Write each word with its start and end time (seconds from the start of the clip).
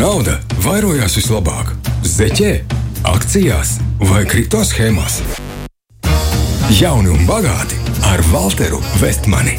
nauda 0.00 0.38
vairojās 0.64 1.16
vislabāk? 1.18 1.74
Zeķē, 2.08 2.52
akcijās 3.10 3.76
vai 4.08 4.22
kripto 4.28 4.62
schēmās? 4.64 5.20
Jauni 6.78 7.12
un 7.12 7.26
bagāti 7.28 7.76
ar 8.08 8.24
Walteru 8.32 8.80
Vestmani. 9.02 9.58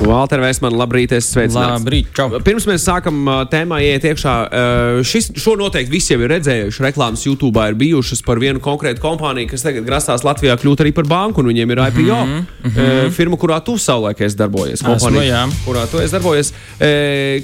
Valter 0.00 0.40
Vēsmanu, 0.42 0.78
labrīt, 0.80 1.12
es 1.16 1.28
sveicu. 1.30 1.58
Labrīt, 1.60 2.08
čau. 2.16 2.28
Pirms 2.44 2.66
mēs 2.68 2.84
sākam 2.86 3.18
uh, 3.28 3.42
tēmā 3.50 3.80
iet 3.84 4.04
iekšā, 4.08 4.34
uh, 4.46 5.00
šis, 5.06 5.30
šo 5.40 5.56
noteikti 5.60 5.92
visi 5.92 6.14
jau 6.14 6.20
ir 6.24 6.32
redzējuši. 6.34 6.84
Reklāmas 6.86 7.24
YouTube 7.26 7.66
ir 7.68 7.76
bijušas 7.80 8.24
par 8.26 8.40
vienu 8.42 8.62
konkrētu 8.64 9.02
kompāniju, 9.02 9.50
kas 9.52 9.66
tagad 9.66 9.86
grasās 9.88 10.24
Latvijā 10.26 10.56
kļūt 10.60 10.84
arī 10.84 10.94
par 10.96 11.08
banku, 11.10 11.44
un 11.44 11.50
viņiem 11.52 11.74
ir 11.74 11.82
IPO. 11.86 12.00
Mm 12.00 12.32
-hmm, 12.32 12.46
mm 12.64 12.72
-hmm. 12.76 13.10
Firma, 13.16 13.36
kurā 13.36 13.60
tu 13.64 13.78
savulaik 13.78 14.20
esi 14.20 14.36
darbojies. 14.36 14.80
Esmu, 14.80 15.22
jā. 15.26 15.44
kurā 15.66 15.86
tu 15.90 16.00
esi 16.00 16.12
darbojies. 16.12 16.52
Uh, 16.80 16.88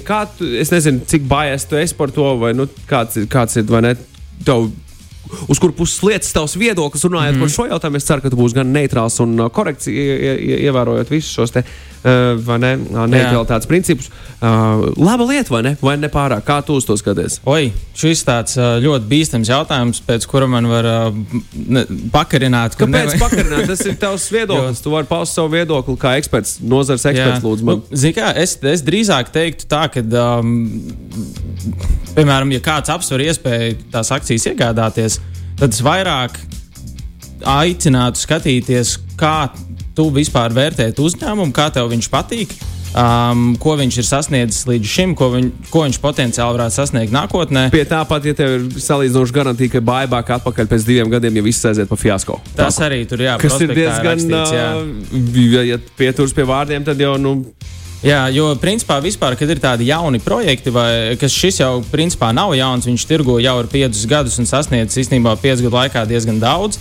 Kā 0.07 0.25
tu, 0.37 0.45
es 0.45 0.71
nezinu, 0.71 0.99
cik 1.05 1.21
baies 1.27 1.65
tu 1.65 1.75
esi 1.75 1.95
par 1.95 2.11
to, 2.11 2.35
vai 2.37 2.53
nu, 2.53 2.67
kāds, 2.89 3.27
kāds 3.27 3.57
ir, 3.57 3.63
vai 3.63 3.81
ne, 3.81 3.95
tev 4.45 4.71
uz 5.47 5.59
kuru 5.61 5.73
puses 5.77 5.99
lietas 6.05 6.31
tavs 6.35 6.55
viedoklis 6.59 7.03
runājot 7.07 7.35
mm. 7.37 7.43
par 7.45 7.53
šo 7.53 7.67
jautājumu. 7.71 7.99
Es 8.01 8.07
ceru, 8.07 8.23
ka 8.25 8.31
tu 8.33 8.39
būsi 8.39 8.57
gan 8.59 8.71
neitrāls 8.75 9.19
un 9.23 9.35
uh, 9.39 9.49
korekts, 9.53 9.89
ie- 9.91 10.17
ie- 10.17 10.37
ie- 10.51 10.59
ievērojot 10.67 11.11
visus 11.13 11.33
šos 11.37 11.53
te, 11.55 11.63
uh, 11.63 12.55
ne, 12.61 12.73
uh, 12.93 13.05
neutralitātes 13.09 13.69
principus. 13.69 14.11
Laba 14.37 15.25
lieta, 15.25 15.49
vai 15.49 15.63
ne? 15.65 15.71
Vai 15.81 15.95
ne 15.97 16.11
pārāk? 16.13 16.43
Kā 16.45 16.59
tu 16.65 16.75
uz 16.77 16.85
to 16.85 16.93
skaties? 16.99 17.39
Oi, 17.49 17.71
šis 17.97 18.21
tāds 18.27 18.53
ļoti 18.83 19.07
bīstams 19.09 19.49
jautājums, 19.49 20.01
pēc 20.05 20.27
kura 20.29 20.45
man 20.51 20.67
var 20.69 20.85
ne, 21.09 21.81
pakarināt. 22.13 22.77
kur 22.77 22.85
Kāpēc 22.85 23.15
nevajag- 23.15 23.23
pakarināt? 23.23 23.65
Tas 23.71 23.81
ir 23.89 23.97
tavs 23.97 24.27
viedoklis. 24.35 24.83
Tu 24.85 24.93
vari 24.93 25.09
paust 25.09 25.33
savu 25.33 25.49
viedokli 25.55 25.97
kā 25.97 26.13
eksperts, 26.21 26.59
nozars 26.61 27.07
eksperts. 27.09 27.41
Lūdzu, 27.47 27.65
man. 27.65 27.81
Nu, 27.89 28.11
kā, 28.13 28.29
es, 28.37 28.53
es 28.61 28.85
drīzāk 28.85 29.33
teiktu 29.33 29.65
tā, 29.73 29.87
ka, 29.93 30.05
um, 30.37 30.53
piemēram, 32.17 32.53
ja 32.55 32.61
kāds 32.63 32.93
apsver 32.93 33.25
iespēju 33.27 33.79
tās 33.93 34.11
akcijas 34.13 34.45
iegādāties, 34.51 35.16
tad 35.57 35.73
es 35.73 35.83
vairāk 35.85 36.37
aicinātu 37.47 38.21
skatīties, 38.21 38.97
kā 39.19 39.49
tu 39.97 40.09
vispār 40.13 40.53
vērtēt 40.53 40.99
uzņēmumu, 41.01 41.53
kā 41.55 41.69
tev 41.73 41.89
viņš 41.93 42.09
patīk. 42.13 42.57
Um, 42.97 43.51
ko 43.61 43.75
viņš 43.77 43.97
ir 43.99 44.05
sasniedzis 44.07 44.63
līdz 44.65 44.89
šim, 44.89 45.11
ko, 45.17 45.27
viņ, 45.33 45.49
ko 45.69 45.83
viņš 45.83 45.97
potenciāli 46.01 46.55
varētu 46.55 46.75
sasniegt 46.79 47.11
nākotnē. 47.13 47.67
Pie 47.69 47.83
tā 47.85 47.99
pat, 48.09 48.25
ja 48.25 48.33
tev 48.33 48.55
ir 48.55 48.63
salīdzinoši 48.81 49.35
garantija, 49.35 49.73
ka 49.75 49.81
baibāk 49.85 50.31
atpakaļ 50.37 50.69
pēc 50.71 50.87
diviem 50.87 51.11
gadiem, 51.11 51.37
ja 51.37 51.43
viss 51.45 51.67
aiziet 51.67 51.91
pa 51.91 51.99
fiasko. 51.99 52.39
Tas 52.57 52.79
arī 52.81 53.03
tur 53.09 53.21
jā, 53.21 53.35
Kas 53.43 53.59
ir 53.61 53.75
diezgan, 53.75 54.07
rakstīts, 54.07 54.55
jā. 54.55 54.69
uh, 54.79 55.67
ja 55.67 55.77
pieturas 55.99 56.33
pie 56.33 56.47
vārdiem, 56.47 56.87
tad 56.87 57.03
jau, 57.03 57.13
nu, 57.21 57.35
Jā, 58.05 58.27
jo 58.29 58.51
principā 58.61 58.99
vispār, 59.01 59.33
kad 59.39 59.49
ir 59.49 59.57
tādi 59.61 59.87
jauni 59.89 60.19
projekti, 60.21 60.69
vai 60.69 61.17
kas 61.17 61.33
šis 61.33 61.63
jau 61.63 61.71
principā 61.89 62.29
nav 62.35 62.53
jauns, 62.53 62.85
viņš 62.85 63.05
tirgo 63.09 63.39
jau 63.41 63.55
ir 63.63 63.69
piecus 63.71 64.05
gadus 64.09 64.37
un 64.37 64.45
sasniedz 64.45 64.99
īstenībā 65.01 65.33
piecu 65.41 65.65
gadu 65.65 65.79
laikā 65.79 66.05
diezgan 66.09 66.37
daudz. 66.41 66.77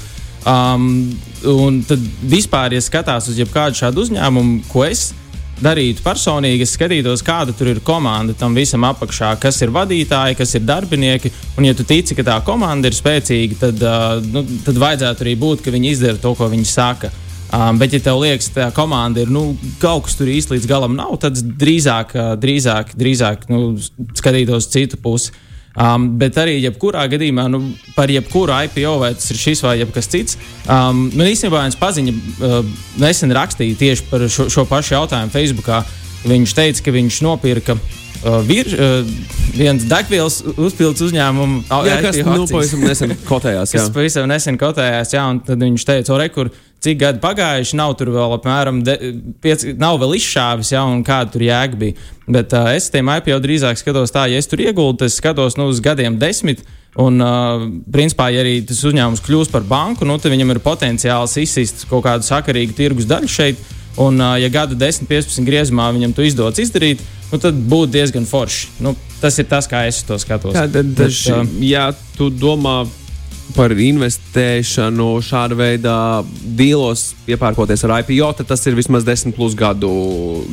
Um, 0.47 1.17
un 1.49 1.81
tad 1.89 2.03
vispār, 2.21 2.77
ja 2.77 2.85
skatās 2.85 3.31
uz 3.33 3.41
jebkādu 3.41 3.81
šādu 3.81 4.05
uzņēmumu, 4.05 4.61
ko 4.69 4.85
es 4.87 5.09
darītu 5.57 6.05
personīgi, 6.05 6.67
es 6.67 6.77
skatītos, 6.77 7.25
kāda 7.25 7.55
tur 7.57 7.73
ir 7.73 7.81
komanda 7.85 8.37
tam 8.37 8.55
visam 8.55 8.85
apakšā, 8.85 9.33
kas 9.41 9.59
ir 9.65 9.73
vadītāji, 9.73 10.37
kas 10.37 10.53
ir 10.55 10.67
darbinieki. 10.69 11.33
Un, 11.57 11.65
ja 11.65 11.75
tu 11.75 11.87
tici, 11.89 12.15
ka 12.15 12.27
tā 12.29 12.37
komanda 12.45 12.93
ir 12.93 12.97
spēcīga, 12.97 13.59
tad, 13.65 13.81
uh, 13.81 14.19
nu, 14.21 14.45
tad 14.69 14.85
vajadzētu 14.85 15.25
arī 15.25 15.35
būt, 15.41 15.65
ka 15.65 15.73
viņi 15.73 15.95
izdara 15.97 16.21
to, 16.21 16.37
ko 16.37 16.53
viņi 16.53 16.69
saka. 16.69 17.11
Um, 17.47 17.79
bet, 17.79 17.93
ja 17.95 18.03
tev 18.03 18.19
liekas, 18.25 18.49
ka 18.51 18.59
tā 18.59 18.69
komanda 18.75 19.23
ir 19.23 19.31
nu, 19.31 19.53
kaut 19.79 20.09
kas 20.09 20.17
tur 20.19 20.27
īsti 20.31 20.57
līdz 20.57 20.65
galam 20.67 20.97
nav, 20.99 21.13
tad 21.23 21.39
drīzāk, 21.39 22.15
uh, 22.19 22.33
drīzāk, 22.43 22.97
drīzāk 22.99 23.47
nu, 23.53 23.77
skatītos 24.19 24.67
citu 24.73 24.99
pusi. 25.03 25.31
Um, 25.77 26.09
bet 26.17 26.39
arī, 26.41 26.55
jebkurā 26.65 27.05
gadījumā, 27.13 27.45
nu, 27.53 27.61
par 27.93 28.09
jebkuru 28.09 28.55
IPO, 28.65 28.95
vai 29.03 29.13
tas 29.15 29.29
ir 29.31 29.39
šis 29.39 29.61
vai 29.61 29.77
kas 29.93 30.09
cits, 30.09 30.39
um, 30.65 31.05
nu, 31.13 31.27
īstenībā 31.29 31.61
viens 31.67 31.77
paziņa 31.77 32.15
uh, 32.17 32.57
nesen 33.03 33.35
rakstīja 33.37 33.77
tieši 33.83 34.07
par 34.09 34.25
šo, 34.33 34.49
šo 34.53 34.65
pašu 34.71 34.97
jautājumu 34.97 35.35
Facebookā. 35.35 35.83
Viņš 36.27 36.55
teica, 36.57 36.83
ka 36.83 36.95
viņš 36.97 37.19
nopirka 37.23 37.77
uh, 37.77 38.41
vir, 38.49 38.73
uh, 38.73 39.05
viens 39.55 39.85
degvielas 39.87 40.41
uzpildes 40.57 41.05
uzņēmumu. 41.11 41.67
jā, 41.87 42.01
kas 42.09 42.23
nu, 42.25 42.49
pavisam 42.49 42.83
nesen 42.89 43.13
kotējās. 43.29 43.71
Jā. 43.77 43.85
kas 43.85 43.93
pavisam 43.95 44.31
nesen 44.33 44.59
kotējās, 44.59 45.13
jā, 45.15 45.29
un 45.29 45.45
tad 45.45 45.61
viņš 45.61 45.87
teica, 45.93 46.17
o, 46.17 46.19
re, 46.25 46.33
kur 46.33 46.51
cik 46.87 47.03
gadi 47.03 47.23
pagājuši, 47.23 47.77
nav 47.79 47.95
tur 47.99 48.13
vēl 48.15 48.37
apmēram, 48.39 48.81
de, 48.87 48.97
pieci, 49.45 49.75
nav 49.79 49.99
vēl 50.03 50.17
izšāvis, 50.21 50.73
jā, 50.75 50.83
un 50.87 51.03
kāda 51.07 51.35
tur 51.35 51.45
jēga 51.47 51.81
bija. 51.81 52.09
Bet 52.27 52.55
uh, 52.57 52.71
es 52.75 52.89
tiem 52.95 53.11
IPO 53.19 53.39
drīzāk 53.43 53.79
skatos 53.81 54.15
tā, 54.15 54.27
ja 54.31 54.41
es 54.41 54.51
tur 54.51 54.63
ieguldu, 54.63 55.07
es 55.07 55.19
skatos 55.21 55.59
nu, 55.59 55.69
uz 55.73 55.83
gadiem 55.85 56.19
desmit. 56.23 56.65
Un, 56.97 57.21
uh, 57.21 57.67
principā, 57.93 58.31
ja 58.33 58.41
arī 58.41 58.63
tas 58.65 58.79
uzņēmums 58.89 59.21
kļūs 59.25 59.51
par 59.53 59.67
banku, 59.69 60.07
nu, 60.09 60.17
tad 60.17 60.33
viņam 60.33 60.55
ir 60.55 60.63
potenciāls 60.65 61.37
izsist 61.43 61.85
kaut 61.91 62.07
kādu 62.07 62.25
sakarīgu 62.25 62.77
tirgus 62.77 63.09
daļu 63.11 63.29
šeit. 63.29 63.61
Un, 64.01 64.17
uh, 64.21 64.35
ja 64.41 64.49
gada 64.53 64.77
10, 64.77 65.09
15 65.09 65.45
griezumā 65.45 65.91
viņam 65.97 66.15
to 66.17 66.25
izdodas 66.25 66.61
izdarīt, 66.61 67.05
nu, 67.31 67.41
tad 67.41 67.57
būtu 67.69 67.93
diezgan 67.95 68.29
forši. 68.29 68.79
Nu, 68.85 68.95
tas 69.21 69.37
ir 69.41 69.49
tas, 69.49 69.69
kā 69.69 69.85
es 69.89 70.03
to 70.09 70.17
skatos. 70.21 70.57
Jā, 70.57 70.65
tad, 70.73 70.95
Bet, 70.97 71.21
uh, 71.33 71.45
ja 71.65 71.91
tu 72.17 72.31
domā 72.33 72.83
par 73.55 73.71
investēšanu 73.71 75.07
šāda 75.25 75.57
veida 75.59 75.95
dīlos, 76.59 77.13
iepērkoties 77.31 77.85
ar 77.87 77.93
IPO, 78.01 78.31
tad 78.41 78.49
tas 78.51 78.65
ir 78.67 78.75
vismaz 78.79 79.05
10 79.07 79.35
plus 79.37 79.55
gadu 79.59 79.91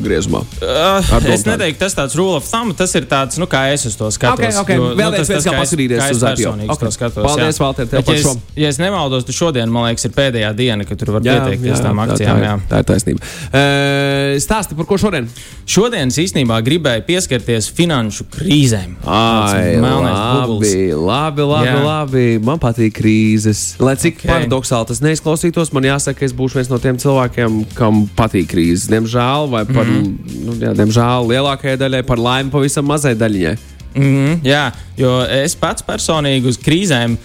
griezumā. 0.04 0.44
Uh, 0.62 1.30
es 1.34 1.46
neteiktu, 1.48 1.80
tas 1.82 1.96
tāds 1.98 2.16
rule 2.20 2.36
of 2.38 2.46
thumb, 2.50 2.74
tas 2.78 2.94
ir 3.00 3.08
tāds, 3.10 3.40
nu, 3.42 3.48
kā 3.50 3.66
es 3.74 3.86
uz 3.90 3.96
to 4.00 4.10
skatos. 4.14 4.60
Ok, 4.60 4.62
ok, 4.66 4.72
Jo, 4.78 4.90
vēlreiz 5.00 5.24
tas, 5.24 5.32
pēc 5.32 5.48
kā 5.48 5.54
kā 5.54 5.56
es- 5.56 5.64
paskatīties 5.64 6.04
uz 6.12 6.22
IPO. 6.22 6.30
personīgi 6.34 6.70
Ok. 6.76 6.80
to 6.84 6.92
skatos, 6.92 7.24
Paldies, 7.24 7.56
jā. 7.58 7.64
Valter, 7.64 7.88
tev 7.88 8.04
par 8.06 8.16
šo. 8.16 8.36
ja 8.56 8.68
es 8.70 8.78
nemaldos, 8.78 9.26
tad 9.26 9.36
šodien, 9.36 9.70
man 9.72 9.88
liekas, 9.90 10.06
ir 10.06 10.12
pēdējā 10.12 10.54
diena, 10.56 10.86
kad 10.86 11.00
tur 11.00 11.14
var 11.16 11.22
pieteikties 11.22 11.80
tām 11.82 11.96
tā, 11.98 12.08
akcijām. 12.12 12.38
tā, 12.38 12.44
Jā. 12.44 12.54
ir- 12.54 12.68
tā 12.70 12.80
ir 12.80 12.84
taisnība. 12.92 13.22
Uh, 13.54 14.38
stāsti 14.44 14.76
par 14.76 14.86
ko 14.86 14.98
šodien? 14.98 15.28
Šodien 15.66 16.08
es 16.08 16.18
īstenībā 16.18 16.60
gribēju 16.66 17.06
pieskarties 17.08 17.72
finanšu 17.72 18.26
krīzēm. 18.34 18.96
Ai, 19.08 19.76
labi, 19.80 20.92
labi, 20.94 21.42
labi, 21.42 21.68
Jā. 21.68 21.84
labi. 21.84 22.40
Man 22.44 22.60
patīk 22.60 22.83
krīzes. 22.92 23.62
Lai 23.80 23.96
cik 23.96 24.18
okay. 24.18 24.28
Ok. 24.28 24.32
paradoxāli 24.32 24.90
tas 24.90 25.02
neizklausītos, 25.06 25.72
man 25.76 25.88
jāsaka, 25.88 26.20
ka 26.20 26.28
es 26.28 26.36
būšu 26.36 26.60
viens 26.60 26.72
no 26.72 26.80
tiem 26.84 27.00
cilvēkiem, 27.00 27.60
kam 27.78 28.04
patīk 28.18 28.50
krīzes. 28.52 28.90
Diemžēl, 28.92 29.48
vai 29.54 29.64
par, 29.70 29.86
mm. 29.88 30.02
-hmm. 30.02 30.42
nu, 30.48 30.58
jā, 30.60 30.74
diemžēl 30.78 31.30
lielākajai 31.32 31.80
daļai, 31.80 32.04
par 32.08 32.20
laimi 32.20 32.52
pavisam 32.54 32.90
mazai 32.90 33.16
daļiņai. 33.16 33.56
Mm, 33.94 34.40
jā, 34.42 34.72
jo 34.98 35.20
es 35.30 35.54
pats 35.56 35.86
personīgi 35.86 36.50
uz 36.50 36.58
krīzēm 36.58 37.18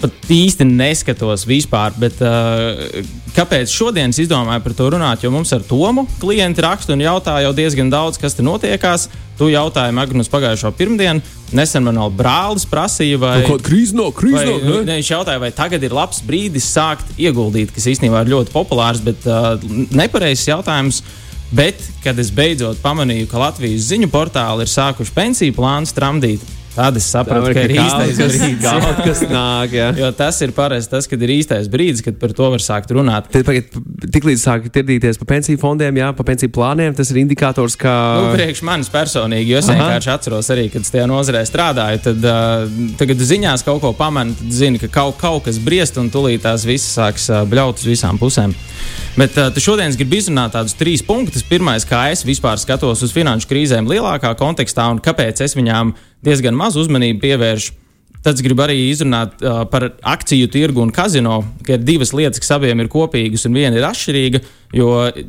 pat 0.00 0.32
īsti 0.32 0.66
neskatos 0.68 1.46
vispār. 1.48 1.94
Bet, 2.00 2.20
uh, 2.24 3.04
kāpēc 3.36 3.72
šodien 3.72 4.14
es 4.14 4.20
izdomāju 4.22 4.62
par 4.64 4.74
to 4.78 4.88
runāt? 4.94 5.24
Jo 5.24 5.32
mums 5.34 5.52
ar 5.54 5.64
Tomu 5.66 6.06
klienti 6.22 6.64
raksta 6.64 6.94
un 6.94 7.02
jautā 7.04 7.38
jau 7.44 7.52
diezgan 7.56 7.92
daudz, 7.92 8.20
kas 8.20 8.36
tur 8.36 8.46
notiekās. 8.48 9.08
Tu 9.38 9.48
jautāji 9.50 9.94
Magnus 9.96 10.30
pagājušo 10.30 10.70
pirmdienu. 10.78 11.22
Nesen 11.54 11.82
man 11.86 11.98
vēl 11.98 12.14
brālis 12.18 12.66
prasīja, 12.70 13.18
vai, 13.18 13.34
Kaut 13.42 13.58
kāda 13.58 13.68
krīze 13.68 13.98
nav, 13.98 14.12
krīze 14.14 14.38
vai, 14.38 14.46
nav. 14.46 14.62
nu, 14.62 14.76
ne? 14.76 14.86
ne, 14.86 14.98
viņš 15.00 15.10
jautāja, 15.10 15.42
vai 15.42 15.50
tagad 15.54 15.82
ir 15.86 15.94
labs 15.94 16.22
brīdis 16.26 16.70
sākt 16.70 17.18
ieguldīt, 17.18 17.74
kas 17.74 17.86
īstenībā 17.90 18.22
ir 18.24 18.32
ļoti 18.34 18.54
populārs, 18.54 19.02
bet 19.04 19.26
uh, 19.26 19.54
nepareizs 19.94 20.48
jautājums. 20.50 21.02
Bet, 21.54 21.78
kad 22.02 22.18
es 22.18 22.32
beidzot 22.34 22.80
pamanīju, 22.82 23.28
ka 23.30 23.38
Latvijas 23.38 23.90
ziņu 23.92 24.08
portāli 24.10 24.64
ir 24.64 24.70
sākuši 24.72 25.12
pensiju 25.14 25.54
plānu 25.54 25.90
tramdīt, 25.94 26.42
tad 26.74 26.96
es 26.98 27.06
sapratu, 27.10 27.52
ka 27.54 27.64
ir 27.66 27.74
īstais 27.78 28.18
brīdis. 28.18 28.66
Kaut 28.66 29.02
kas 29.06 29.22
nāk, 29.30 29.74
jā. 29.76 29.88
Jo 29.98 30.10
tas 30.16 30.40
ir 30.44 30.54
parasti 30.56 30.92
tas, 30.94 31.08
kad 31.10 31.22
ir 31.24 31.32
īstais 31.36 31.68
brīdis, 31.70 32.02
kad 32.04 32.18
par 32.20 32.34
to 32.36 32.50
var 32.54 32.62
sākt 32.62 32.92
runāt. 32.94 33.30
Tad, 33.34 33.48
tiklīdz 34.14 34.44
sāk 34.44 34.68
tirdīties 34.74 35.20
pa 35.20 35.28
pensiju 35.34 35.60
fondiem, 35.62 36.00
jā, 36.02 36.10
pa 36.16 36.26
pensiju 36.26 36.52
plāniem, 36.54 36.94
tas 36.96 37.10
ir 37.14 37.22
indikators, 37.22 37.78
ka. 37.80 37.94
Nu, 38.24 38.32
priekš 38.36 38.64
manis 38.66 38.90
personīgi, 38.92 39.54
jo 39.54 39.60
es 39.62 39.70
Aha. 39.70 39.78
vienkārši 39.78 40.12
atceros 40.14 40.50
arī, 40.54 40.68
kad 40.72 40.86
es 40.86 40.94
tajā 40.94 41.06
nozarē 41.10 41.44
strādāju. 41.48 42.02
Tad, 42.08 42.28
uh, 42.28 42.94
tagad 43.00 43.24
ziņās 43.32 43.66
kaut 43.66 43.82
ko 43.84 43.94
pamanu, 43.96 44.36
tad 44.40 44.54
zini, 44.54 44.82
ka 44.82 44.90
kaut, 45.00 45.18
kaut 45.22 45.46
kas 45.48 45.60
briest 45.62 46.00
un 46.00 46.10
tūlīt 46.14 46.44
tās 46.44 46.66
visas 46.68 46.90
sāks 46.98 47.30
uh, 47.32 47.44
bļaut 47.48 47.82
uz 47.82 47.90
visām 47.94 48.20
pusēm. 48.20 48.54
Bet 49.18 49.36
uh, 49.38 49.50
tu 49.54 49.62
šodien 49.62 49.92
es 49.92 49.98
gribu 49.98 50.18
izrunāt 50.18 50.56
tādus 50.56 50.74
trīs 50.78 51.04
punktus. 51.06 51.46
Pirmais, 51.46 51.86
kā 51.88 52.08
es 52.12 52.24
vispār 52.26 52.58
skatos 52.60 53.04
uz 53.06 53.14
finanšu 53.14 53.48
krīzēm 53.50 53.88
lielākā 53.90 54.34
kontekstā 54.40 54.88
un 54.90 55.00
kāpēc 55.04 55.44
es 55.46 55.54
viņām 55.58 55.94
diezgan 56.24 56.56
maz 56.58 56.78
uzmanību 56.80 57.22
pievēršu. 57.24 57.80
Tad 58.24 58.38
es 58.38 58.40
gribu 58.40 58.62
arī 58.64 58.78
izrunāt 58.88 59.42
uh, 59.44 59.66
par 59.68 59.90
akciju 60.00 60.48
tirgu 60.48 60.80
un 60.80 60.92
kazino, 60.96 61.42
ka 61.66 61.76
ir 61.76 61.82
divas 61.84 62.14
lietas, 62.16 62.40
kas 62.40 62.54
abiem 62.56 62.80
ir 62.80 62.88
kopīgas 62.88 63.44
un 63.44 63.58
viena 63.58 63.76
ir 63.76 63.84
atšķirīga. 63.84 64.40
Jo, 64.74 64.88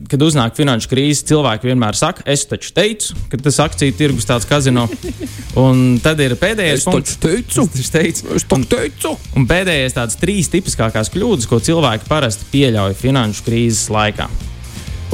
kad 0.09 0.23
uznāk 0.23 0.55
finanšu 0.57 0.89
krīze, 0.89 1.25
cilvēki 1.27 1.67
vienmēr 1.69 1.99
saka, 1.99 2.23
es 2.31 2.47
taču 2.49 2.71
teicu, 2.73 3.11
ka 3.29 3.41
tas 3.43 3.59
akciju 3.65 3.97
tirgus 3.99 4.25
tāds 4.25 4.47
kazino. 4.49 4.87
Un 5.65 5.99
tad 6.01 6.23
ir 6.23 6.37
pēdējais 6.39 6.81
Es 6.85 6.87
taču 6.87 7.19
teicu. 7.27 7.67
Es 7.83 7.93
teicu. 7.93 8.31
Es 8.39 8.47
to 8.47 8.63
teicu. 8.71 9.13
Un 9.35 9.45
pēdējais 9.51 9.99
tāds 9.99 10.17
trīs 10.23 10.49
tipiskākās 10.55 11.11
kļūdas, 11.13 11.51
ko 11.51 11.59
cilvēki 11.67 12.07
parasti 12.09 12.47
pieļauj 12.55 12.95
finanšu 13.03 13.45
krīzes 13.45 13.89
laikā. 13.91 14.31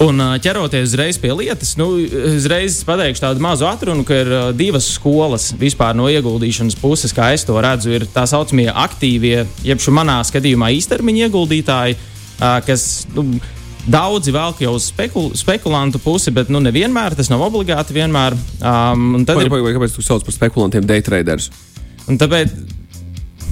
Un 0.01 0.17
ķeroties 0.41 0.89
uzreiz 0.89 1.19
pie 1.21 1.29
lietas, 1.35 1.75
nu, 1.77 1.91
uzreiz 2.31 2.79
pateikšu 2.87 3.21
tādu 3.21 3.43
mazu 3.43 3.67
atrunu, 3.69 4.05
ka 4.07 4.17
ir 4.23 4.31
divas 4.57 4.87
skolas 4.95 5.51
vispār 5.59 5.97
no 5.97 6.07
ieguldīšanas 6.09 6.77
puses, 6.81 7.13
kā 7.13 7.31
es 7.35 7.45
to 7.45 7.57
redzu. 7.61 7.93
Ir 7.99 8.07
tā 8.09 8.25
saucamie 8.29 8.69
aktīvie, 8.71 9.45
jeb 9.67 9.83
šo 9.83 9.93
manā 9.93 10.17
skatījumā 10.25 10.71
īstermiņa 10.79 11.27
ieguldītāji, 11.27 11.99
kas 12.65 12.87
nu, 13.13 13.27
daudzi 13.85 14.33
velk 14.33 14.61
jau 14.61 14.75
uz 14.77 14.89
spekul 14.89 15.31
spekulantu 15.37 16.01
pusi, 16.01 16.33
bet 16.33 16.49
nu, 16.53 16.61
nevienmēr 16.63 17.15
tas 17.17 17.29
nav 17.31 17.45
obligāti. 17.47 17.95
Vienmēr, 17.97 18.37
um, 18.59 19.23
tad 19.25 19.35
Pagaid, 19.35 19.49
ir 19.49 19.53
pagaid, 19.53 19.77
kāpēc 19.77 19.97
tu 19.97 20.05
sauc 20.05 20.25
par 20.25 20.37
spekulantiem, 20.37 20.85
day 20.87 21.05
traders? 21.05 21.51
Un 22.09 22.17
tāpēc 22.21 22.53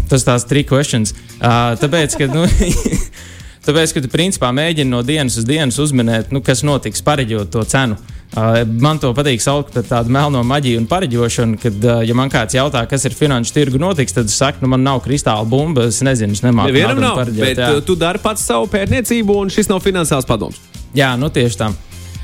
tas 0.09 0.25
tās 0.25 0.45
trīs 0.49 0.67
questions. 0.69 1.13
Uh, 1.37 1.75
tāpēc, 1.81 2.17
ka, 2.19 2.29
nu, 2.33 2.45
tāpēc, 3.69 3.95
ka 3.95 4.03
tu 4.03 4.11
principā 4.11 4.51
mēģini 4.55 4.91
no 4.91 5.03
dienas 5.05 5.37
uz 5.39 5.47
dienas 5.47 5.79
uzminēt, 5.81 6.33
nu, 6.35 6.41
kas 6.45 6.65
notiks, 6.67 7.05
pareģot 7.05 7.53
to 7.53 7.65
cenu. 7.69 7.99
Uh, 8.29 8.59
man 8.77 8.99
to 9.01 9.09
patīk 9.17 9.41
saukt 9.41 9.73
par 9.73 9.85
tādu 9.87 10.13
melno 10.13 10.43
maģiju 10.45 10.83
un 10.83 10.85
pareģošanu, 10.89 11.57
kad, 11.63 11.77
uh, 11.81 12.03
ja 12.05 12.13
man 12.13 12.29
kāds 12.29 12.53
jautā, 12.53 12.83
kas 12.85 13.07
ir 13.09 13.15
finanšu 13.17 13.55
tirgu 13.55 13.81
notiks, 13.81 14.13
tad 14.13 14.29
es 14.29 14.35
saku, 14.37 14.61
nu, 14.61 14.69
man 14.75 14.85
nav 14.85 15.01
kristāla 15.01 15.47
bumba, 15.49 15.87
es 15.89 15.97
nezinu, 16.05 16.37
es 16.37 16.43
nemāku 16.45 16.75
naudu 16.75 17.01
nav, 17.01 17.17
pareģot, 17.23 17.41
bet 17.41 17.61
jā. 17.63 17.71
uh, 17.73 17.81
tu 17.85 17.97
dari 17.97 18.21
pats 18.21 18.45
savu 18.45 18.69
pētniecību, 18.69 19.39
un 19.45 19.53
šis 19.53 19.71
nav 19.71 19.81
finansiāls 19.81 20.29
padoms. 20.29 20.61
Jā, 20.93 21.15
nu 21.17 21.31
tieši 21.33 21.57
tā. 21.57 21.71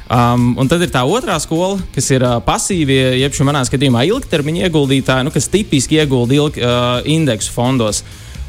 Um, 0.06 0.52
un 0.62 0.70
tad 0.70 0.84
ir 0.86 0.92
tā 0.94 1.02
otrā 1.10 1.40
skola, 1.42 1.80
kas 1.96 2.12
ir 2.14 2.22
uh, 2.22 2.38
pasīvie, 2.46 3.16
jeb 3.24 3.34
šī 3.34 3.48
manā 3.48 3.64
skatījumā 3.66 4.04
ilgtermiņa 4.06 4.68
ieguldītāji, 4.68 5.26
nu, 5.26 5.34
kas 5.34 5.50
tipiski 5.50 5.98
iegulda 5.98 6.38
ilg, 6.38 6.62
uh, 6.62 7.00
indeksu 7.10 7.50
fondos. 7.56 8.04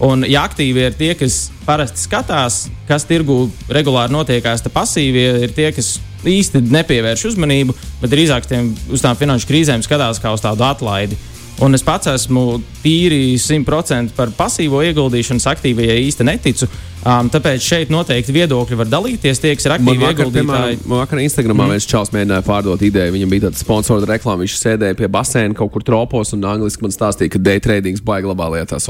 Un, 0.04 0.26
ja 0.28 0.43
aktīvi 0.44 0.82
ir 0.84 0.96
tie, 0.96 1.14
kas 1.16 1.46
parasti 1.64 2.02
skatās, 2.04 2.66
kas 2.88 3.06
tirgu 3.08 3.46
regulāri 3.72 4.12
notiekās, 4.12 4.64
tad 4.64 4.75
pasīvie 4.75 5.28
ir 5.46 5.54
tie, 5.56 5.70
kas 5.72 5.94
īsti 6.26 6.60
nepievērš 6.69 7.31
uzmanību, 7.31 7.76
bet 8.02 8.12
drīzāk 8.12 8.48
tiem, 8.50 8.75
uz 8.93 9.04
tām 9.04 9.16
finanšu 9.16 9.48
krīzēm 9.48 9.84
skatās 9.87 10.20
kā 10.20 10.34
uz 10.37 10.44
tādu 10.44 10.66
atlaidi. 10.69 11.16
Un 11.64 11.72
es 11.72 11.81
pats 11.81 12.10
esmu 12.10 12.58
tīri 12.82 13.38
100% 13.40 14.12
par 14.16 14.28
pasīvo 14.37 14.82
ieguldīšanu, 14.84 15.40
aktīvajai 15.40 16.02
īsti 16.04 16.26
neticu. 16.28 16.69
Um, 17.06 17.31
tāpēc 17.32 17.64
šeit 17.64 17.93
noteikti 17.93 18.34
viedokļi 18.34 18.76
var 18.76 18.90
dalīties. 18.93 19.40
Tie, 19.40 19.54
kas 19.56 19.64
ir 19.64 19.72
Man 19.72 19.78
aktīvi 19.78 20.02
vakar, 20.02 20.12
ieguldītāji, 20.19 20.50
piemēram, 20.50 20.84
man 20.90 21.00
vakar 21.00 21.22
Instagramā 21.22 21.64
mm. 21.64 21.72
viens 21.72 21.88
čels 21.88 22.12
mēģināja 22.12 22.44
pārdot 22.44 22.84
ideju. 22.84 23.14
Viņam 23.16 23.32
bija 23.32 23.46
tāda 23.46 23.62
sponsorta 23.62 24.10
reklāma. 24.10 24.43
Viņš 24.44 24.58
sēdēja 24.60 24.98
pie 25.00 25.08
basēna 25.16 25.56
kaut 25.56 25.72
kur 25.72 25.87
tropos 25.87 26.37
un 26.37 26.44
angliski 26.50 26.84
man 26.84 26.93
stāstīja, 26.93 27.32
ka 27.38 27.40
day 27.40 27.62
trading 27.62 28.04
baigi 28.04 28.34
labā 28.34 28.50
lietā. 28.58 28.82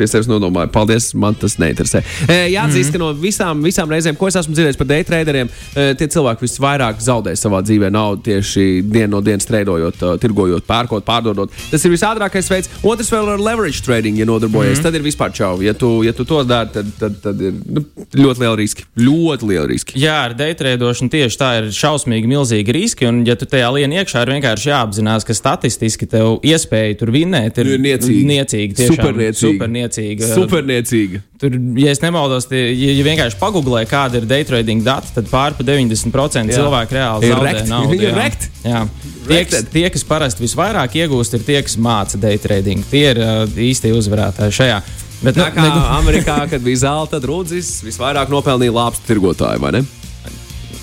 Pie 0.00 0.08
sevis 0.10 0.28
nodomāju, 0.30 0.72
paldies, 0.74 1.10
man 1.18 1.36
tas 1.38 1.58
neinteresē. 1.60 2.02
E, 2.26 2.38
jāatzīst, 2.54 2.90
mm. 2.90 2.96
ka 2.96 3.02
no 3.02 3.12
visām, 3.20 3.60
visām 3.64 3.92
reizēm, 3.92 4.18
ko 4.18 4.30
es 4.30 4.38
esmu 4.40 4.56
dzirdējis 4.56 4.80
par 4.80 4.88
day 4.90 5.04
traderiem, 5.06 5.50
e, 5.74 5.90
tie 6.00 6.08
cilvēki 6.16 6.46
visvairāk 6.46 7.00
zaudē 7.04 7.36
savā 7.38 7.62
dzīvē 7.66 7.92
naudu 7.92 8.24
tieši 8.30 8.66
dienu 8.86 9.10
no 9.16 9.20
dienas 9.24 9.46
treidojot, 9.48 10.02
uh, 10.06 10.16
tirgojot, 10.22 10.64
pērkot, 10.68 11.04
pārdodot. 11.06 11.52
Tas 11.72 11.84
ir 11.84 11.92
visātrākais 11.94 12.50
veids. 12.52 12.70
Otrs 12.86 13.10
vēl 13.12 13.32
ir 13.34 13.42
leverage 13.42 13.82
trading, 13.84 14.18
ja 14.20 14.26
nodarbojies. 14.28 14.78
Mm. 14.78 14.84
Tad 14.86 14.98
ir 14.98 15.04
vispār 15.04 15.32
čau. 15.34 15.56
Ja 15.64 15.74
tu, 15.76 15.90
ja 16.06 16.14
tu 16.16 16.26
to 16.28 16.42
dari, 16.46 16.70
tad, 16.74 16.92
tad, 17.00 17.16
tad 17.24 17.42
ir 17.42 17.56
nu, 17.66 17.82
ļoti 18.14 18.44
liela 18.44 18.54
riski. 18.60 18.86
Ļoti 19.00 19.48
liela 19.50 19.66
riski. 19.70 19.98
Jā, 20.00 20.20
ar 20.28 20.36
daytrēdošanu 20.38 21.10
tieši 21.12 21.40
tā 21.40 21.50
ir 21.58 21.70
šausmīgi 21.74 22.30
milzīgi 22.30 22.76
riski. 22.76 23.08
Un, 23.10 23.22
ja 23.28 23.36
tu 23.40 23.48
tajā 23.50 23.70
lien 23.74 23.94
iekšā, 23.98 24.22
ir 24.24 24.34
vienkārši 24.36 24.70
jāapzinās, 24.70 25.26
ka 25.26 25.36
statistiski 25.36 26.08
tev 26.10 26.38
iespēja 26.46 27.00
tur 27.02 27.12
vinnēt 27.14 27.58
ir 27.60 27.74
Ir 27.74 27.82
niecīga. 27.82 28.26
niecīga 28.30 28.78
tiešām, 28.78 28.96
Superniecīga. 29.00 29.50
Superniecīga. 29.90 30.28
Superniecīga. 30.34 31.20
Tur, 31.40 31.56
ja 31.80 31.90
es 31.94 32.00
nemaldos, 32.02 32.46
tie, 32.50 32.62
ja, 32.70 32.94
ja 32.98 33.04
vienkārši 33.06 33.38
pagūglē, 33.40 33.84
kāda 33.90 34.20
ir 34.20 34.26
daytrading 34.30 34.84
data, 34.86 35.08
tad 35.14 35.28
pār 35.30 35.56
pa 35.58 35.66
90% 35.66 36.50
Jā. 36.50 36.58
cilvēku 36.60 36.96
reāli 36.98 37.28
Ir 37.28 37.34
zaudē 37.34 37.52
rekt. 37.52 37.68
naudu. 37.70 37.98
Ir 38.04 38.16
rekt. 38.16 38.48
Jā. 38.64 38.82
Tie, 39.26 39.44
kas, 39.46 39.64
tie, 39.72 39.86
kas 39.94 40.04
parasti 40.08 40.44
visvairāk 40.46 40.96
iegūst, 41.02 41.36
ir 41.38 41.44
tie, 41.46 41.60
kas 41.62 41.76
māca 41.80 42.18
daytrading. 42.20 42.82
Tie 42.90 43.04
ir 43.12 43.20
uh, 43.22 43.44
īstie 43.60 43.92
uzvarētāji 43.94 44.56
šajā. 44.58 44.80
Bet, 45.20 45.36
Tā 45.36 45.50
kā 45.54 45.66
Amerikā, 46.00 46.38
kad 46.50 46.62
bija 46.64 46.80
zelta 46.88 47.20
drudzis, 47.22 47.78
visvairāk 47.86 48.32
nopelnīja 48.32 48.72
lāpstu 48.74 49.10
tirgotāji, 49.12 49.60
vai 49.62 49.74
ne? 49.78 49.82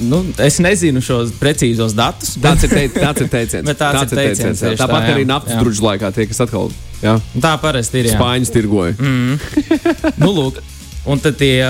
nu, 0.06 0.20
es 0.46 0.60
nezinu 0.62 1.02
šos 1.02 1.32
precīzos 1.42 1.96
datus. 1.98 2.36
Tāds 2.42 2.68
ir, 2.68 2.74
teic, 2.74 2.94
tāds 2.98 3.24
ir 3.26 3.32
teiciens. 3.34 3.66
Bet 3.70 3.80
tāds 3.82 4.04
ir 4.06 4.20
teiciens, 4.20 4.62
tieši 4.62 4.78
Tāpat 4.84 5.02
tā, 5.02 5.08
jā. 5.10 5.16
arī 5.16 5.26
naftas 5.26 5.58
druģu 5.64 5.88
laikā 5.88 6.12
tie, 6.14 6.28
kas 6.30 6.44
atkal 6.46 6.70
jā, 7.04 7.18
Tā 7.42 7.54
parasti 7.62 8.02
ir. 8.02 8.12
jā. 8.12 8.18
spāņus 8.18 8.54
tirgoja. 8.56 8.98
Mm. 9.00 9.38
nu, 10.24 10.34
lūk. 10.34 10.60
Un 11.08 11.22
tad, 11.24 11.38
tie, 11.40 11.64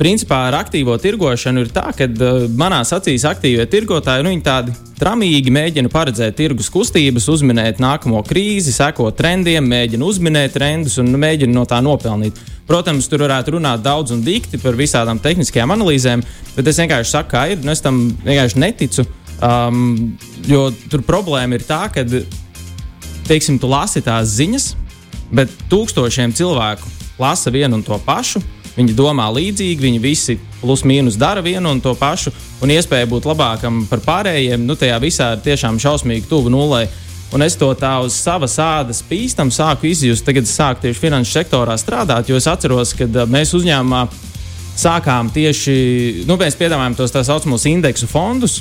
principā, 0.00 0.46
ar 0.48 0.62
aktīvo 0.62 0.94
tirgošanu 0.96 1.66
ir 1.66 1.72
tā, 1.74 1.90
ka 1.92 2.06
manā 2.56 2.78
acīs 2.80 3.26
aktīvie 3.28 3.66
tirgotāji 3.68 4.24
nu, 4.24 4.32
viņi 4.32 4.44
tādi 4.46 4.72
tramīgi 4.96 5.52
mēģina 5.52 5.90
paredzēt 5.92 6.38
tirgus 6.38 6.70
kustības, 6.72 7.26
uzminēt 7.28 7.82
nākamo 7.84 8.22
krīzi, 8.24 8.72
sekot 8.72 9.18
trendiem, 9.18 9.66
mēģina 9.68 10.08
uzminēt 10.08 10.56
trendus 10.56 10.96
un 11.02 11.12
mēģina 11.20 11.52
no 11.52 11.66
tā 11.68 11.82
nopelnīt. 11.84 12.40
Protams, 12.66 13.10
tur 13.12 13.26
varētu 13.26 13.58
runāt 13.58 13.84
daudz 13.84 14.16
un 14.16 14.24
dikti 14.24 14.58
par 14.62 14.78
visādām 14.78 15.20
tehniskajām 15.20 15.76
analīzēm, 15.76 16.24
bet 16.56 16.72
es 16.72 16.80
vienkārši 16.80 17.12
saku, 17.12 17.34
kā 17.36 17.44
ir. 17.52 17.60
Nu, 17.60 17.76
es 17.76 17.84
tam 17.84 18.06
vienkārši 18.24 18.62
neticu. 18.64 19.04
Um, 19.36 20.16
jo 20.48 20.70
tur 20.88 21.04
problēma 21.04 21.58
ir 21.58 21.68
tā, 21.68 21.82
ka 21.92 22.08
teiksim, 23.28 23.58
tu 23.60 23.70
lasi 23.70 24.02
tās 24.04 24.34
ziņas, 24.38 24.68
bet 25.34 25.52
tūkstošiem 25.70 26.34
cilvēku 26.36 26.92
lasa 27.18 27.50
vienu 27.50 27.78
un 27.78 27.84
to 27.86 27.98
pašu. 28.06 28.42
Viņi 28.76 28.92
domā 28.92 29.30
līdzīgi, 29.32 29.80
viņi 29.80 30.00
visi 30.02 30.34
plus 30.60 30.82
mīnus 30.84 31.16
dara 31.16 31.40
vienu 31.40 31.70
un 31.72 31.80
to 31.80 31.94
pašu, 31.96 32.32
un 32.60 32.72
iespēja 32.74 33.08
būt 33.08 33.24
labākam 33.24 33.86
par 33.88 34.02
pārējiem, 34.04 34.66
nu, 34.68 34.76
tajā 34.76 34.98
visā 35.00 35.30
ir 35.32 35.44
tiešām 35.46 35.80
šausmīgi 35.80 36.28
tuvu 36.28 36.52
nulē. 36.52 36.84
Un 37.34 37.42
es 37.42 37.56
to 37.58 37.72
tā 37.74 37.96
uz 38.04 38.14
savas 38.14 38.54
ādas 38.62 39.00
pīstam 39.02 39.48
sāku 39.50 39.88
izjust. 39.88 40.22
Tagad 40.28 40.46
es 40.46 40.52
sāku 40.54 40.84
tieši 40.84 41.00
finanšu 41.00 41.32
sektorā 41.38 41.74
strādāt, 41.80 42.28
jo 42.30 42.36
es 42.38 42.46
atceros, 42.46 42.92
ka 42.94 43.08
mēs 43.26 43.54
uzņēmumā 43.56 44.04
sākām 44.76 45.32
tieši, 45.32 45.76
nu, 46.28 46.36
mēs 46.38 46.58
piedāvājam 46.60 46.94
tos 47.00 47.14
tā 47.14 47.24
saucamos 47.26 47.64
indeksu 47.66 48.06
fondus, 48.10 48.60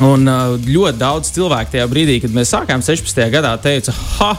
Un 0.00 0.24
uh, 0.24 0.54
ļoti 0.56 0.98
daudz 0.98 1.32
cilvēku 1.34 1.74
tajā 1.74 1.88
brīdī, 1.90 2.16
kad 2.22 2.32
mēs 2.34 2.54
sākām 2.54 2.80
16. 2.84 3.20
gadā, 3.32 3.52
teica, 3.60 3.92
ha, 4.16 4.32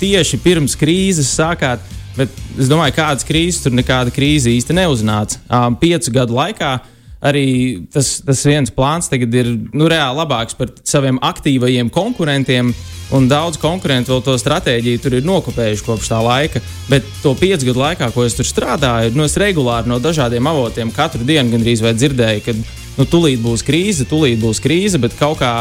tieši 0.00 0.38
pirms 0.44 0.76
krīzes 0.78 1.32
sākāt. 1.34 1.82
Bet 2.16 2.32
es 2.58 2.70
domāju, 2.70 2.96
kādas 2.96 3.26
krīzes 3.26 3.62
tur 3.64 3.74
nekāda 3.74 4.12
krīze 4.14 4.50
īsti 4.52 4.74
neuznāca. 4.76 5.42
Um, 5.46 5.76
piecu 5.78 6.14
gadu 6.14 6.38
laikā 6.38 6.78
arī 7.20 7.46
tas, 7.92 8.18
tas 8.24 8.40
viens 8.48 8.72
plāns 8.72 9.10
tagad 9.12 9.34
ir 9.36 9.50
nu, 9.76 9.88
reāli 9.90 10.18
labāks 10.22 10.56
par 10.56 10.72
saviem 10.88 11.20
aktīvajiem 11.22 11.92
konkurentiem. 11.92 12.72
Un 13.10 13.24
daudz 13.26 13.58
konkurentu 13.58 14.12
vēl 14.12 14.20
to 14.22 14.36
stratēģiju 14.38 15.00
tur 15.02 15.16
ir 15.18 15.24
nokopējuši 15.26 15.82
kopš 15.82 16.10
tā 16.12 16.20
laika. 16.22 16.62
Bet 16.86 17.06
to 17.24 17.34
piecu 17.38 17.66
gadu 17.72 17.82
laikā, 17.82 18.12
ko 18.14 18.22
es 18.22 18.36
tur 18.38 18.46
strādāju, 18.46 19.16
nu, 19.18 19.26
es 19.26 19.34
regulāri 19.40 19.90
no 19.90 19.98
dažādiem 20.02 20.46
avotiem 20.46 20.92
katru 20.94 21.26
dienu 21.26 21.56
gandrīz 21.56 21.82
vai 21.82 21.96
dzirdēju, 21.98 22.44
ka 22.46 22.54
nu, 22.98 23.06
tūlīt 23.06 23.42
būs 23.44 23.64
krīze, 23.66 24.08
tūlīt 24.08 24.40
būs 24.42 24.62
krīze, 24.64 25.00
bet 25.02 25.16
kaut 25.18 25.38
kā 25.42 25.52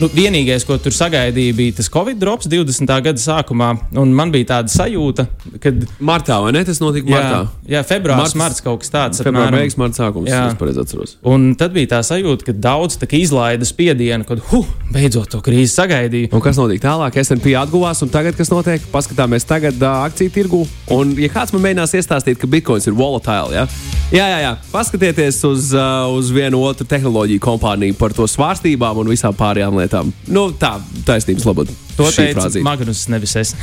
nu, 0.00 0.08
vienīgais, 0.12 0.64
ko 0.68 0.76
tur 0.82 0.94
sagaidīja, 0.94 1.54
bija 1.56 1.76
tas 1.78 1.88
Covid 1.92 2.18
drops 2.20 2.48
20. 2.50 2.90
gada 3.06 3.20
sākumā. 3.20 3.70
Man 3.96 4.32
bija 4.34 4.50
tāda 4.56 4.72
sajūta, 4.72 5.26
ka 5.62 5.72
Martā, 6.04 6.38
vai 6.44 6.52
ne? 6.56 6.64
Tas 6.68 6.80
notika 6.82 7.08
jā, 7.10 7.20
martā. 7.20 7.40
jā, 7.76 7.82
februāris, 7.86 8.34
Marts- 8.34 8.38
marts 8.40 8.64
kaut 8.64 8.82
kas 8.82 8.92
tāds 8.92 9.22
Februāra 9.24 9.56
beigas, 9.56 9.78
marta 9.80 10.02
sākums. 10.02 10.28
Jā. 10.30 10.42
Es 10.50 10.58
pareizi 10.60 10.82
atceros. 10.82 11.16
Un 11.24 11.54
tad 11.58 11.72
bija 11.76 11.94
tā 11.96 12.02
sajūta, 12.04 12.48
ka 12.50 12.56
daudz 12.66 12.98
izlaida 13.16 13.64
spiedienu, 13.64 14.26
kad 14.28 14.42
huh, 14.50 14.66
beidzot 14.92 15.30
to 15.32 15.40
krīzi 15.44 15.72
sagaidīja. 15.72 16.32
Un 16.36 16.44
kas 16.44 16.60
notika 16.60 16.90
tālāk? 16.90 17.16
SP 17.22 17.56
atguvās, 17.56 18.02
un 18.04 18.12
tagad 18.12 18.36
kas 18.36 18.52
notiek? 18.52 18.84
Paskatāmies 18.92 19.48
tagad 19.48 19.80
uh, 19.80 20.04
akciju 20.04 20.32
tirgu. 20.34 20.62
Un, 20.92 21.14
ja 21.16 21.30
kāds 21.32 21.54
man 21.54 21.64
mēģinās 21.64 21.96
iestāstīt, 21.96 22.36
ka 22.40 22.50
bitkoins 22.50 22.86
ir 22.86 22.96
volatile, 22.98 23.54
ja? 23.56 23.64
jā, 24.12 24.26
jā, 24.28 24.38
jā, 24.44 24.52
paskatieties 24.74 25.40
uz, 25.48 25.72
uh, 25.74 26.04
uz 26.12 26.28
vienu 26.34 26.60
otru 26.68 26.75
tehnoloģiju 26.84 27.40
kompāniju 27.42 27.96
par 27.96 28.12
to 28.16 28.26
svārstībām 28.28 29.00
un 29.00 29.08
visām 29.10 29.34
pārējām 29.36 29.78
lietām. 29.80 30.12
Nu, 30.28 30.50
tā, 30.52 30.76
taisnības 31.08 31.46
labad. 31.48 31.72
To 31.96 32.10
teica. 32.12 32.50
Magnus, 32.60 33.06
nevis 33.08 33.32
es. 33.40 33.54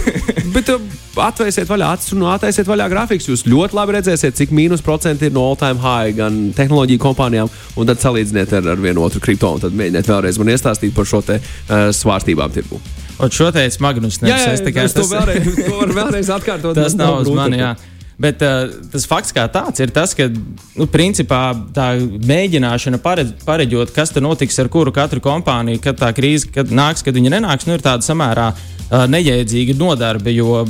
Bet 0.54 0.70
uh, 0.72 0.80
atvēsiet 1.20 1.68
vaļā 1.68 1.90
acis 1.96 2.14
un 2.16 2.24
attaisiet 2.32 2.68
vaļā 2.68 2.88
grafikus. 2.88 3.28
Jūs 3.28 3.44
ļoti 3.50 3.76
labi 3.76 3.98
redzēsiet, 3.98 4.38
cik 4.38 4.54
mīnus 4.56 4.84
procenti 4.84 5.28
ir 5.28 5.36
no 5.36 5.44
all-time 5.50 5.82
high 5.82 6.16
gan 6.16 6.40
tehnoloģiju 6.56 7.02
kompānijām, 7.02 7.52
un 7.76 7.92
tad 7.92 8.00
salīdziniet 8.00 8.56
ar, 8.56 8.72
ar 8.72 8.80
vienu 8.80 9.04
otru 9.04 9.20
kripto. 9.24 9.52
Un 9.58 9.66
tad 9.66 9.76
mēģiniet 9.76 10.08
vēlreiz 10.08 10.40
man 10.40 10.54
iestāstīt 10.54 10.96
par 10.96 11.08
šo 11.08 11.20
te 11.26 11.38
uh, 11.42 11.90
svārstībām 11.92 12.56
tirgu. 12.56 12.80
Un 13.22 13.30
šo 13.30 13.52
teica 13.54 13.84
Magnus, 13.84 14.22
nevis 14.24 14.48
es. 14.50 14.62
tā 14.64 14.72
kā 14.74 14.86
es 14.88 14.96
to 14.96 15.04
vēlreiz, 15.06 15.44
to 15.60 15.88
vēlreiz 15.92 16.30
atkārtot. 16.32 16.74
Tas 16.78 16.96
man 16.96 17.04
nav 17.04 17.20
uz 17.20 17.28
grūti 17.28 17.38
mani. 17.38 17.60
Jā. 17.60 17.74
Bet 18.22 18.42
uh, 18.46 18.70
tas 18.92 19.06
fakts 19.08 19.34
kā 19.34 19.48
tāds 19.50 19.82
ir 19.82 19.90
tas, 19.94 20.12
ka 20.14 20.28
nu, 20.30 20.86
principā 20.90 21.40
tā 21.74 21.88
mēģināšana 21.98 23.00
paredz, 23.02 23.32
pareģot, 23.46 23.90
kas 23.96 24.14
tur 24.14 24.22
notiks 24.22 24.60
ar 24.62 24.70
kuru 24.72 24.92
katru 24.94 25.22
kompāniju, 25.24 25.80
kad 25.82 25.98
tā 25.98 26.12
krīze 26.14 26.50
kad 26.54 26.70
nāks, 26.70 27.02
kad 27.02 27.18
viņa 27.18 27.32
nenāks, 27.34 27.66
nu, 27.66 27.74
ir 27.74 27.82
tāda 27.82 28.06
samērā 28.06 28.50
uh, 28.54 29.06
nejēdzīga 29.10 29.74
nodarbe. 29.80 30.34
Jo 30.36 30.62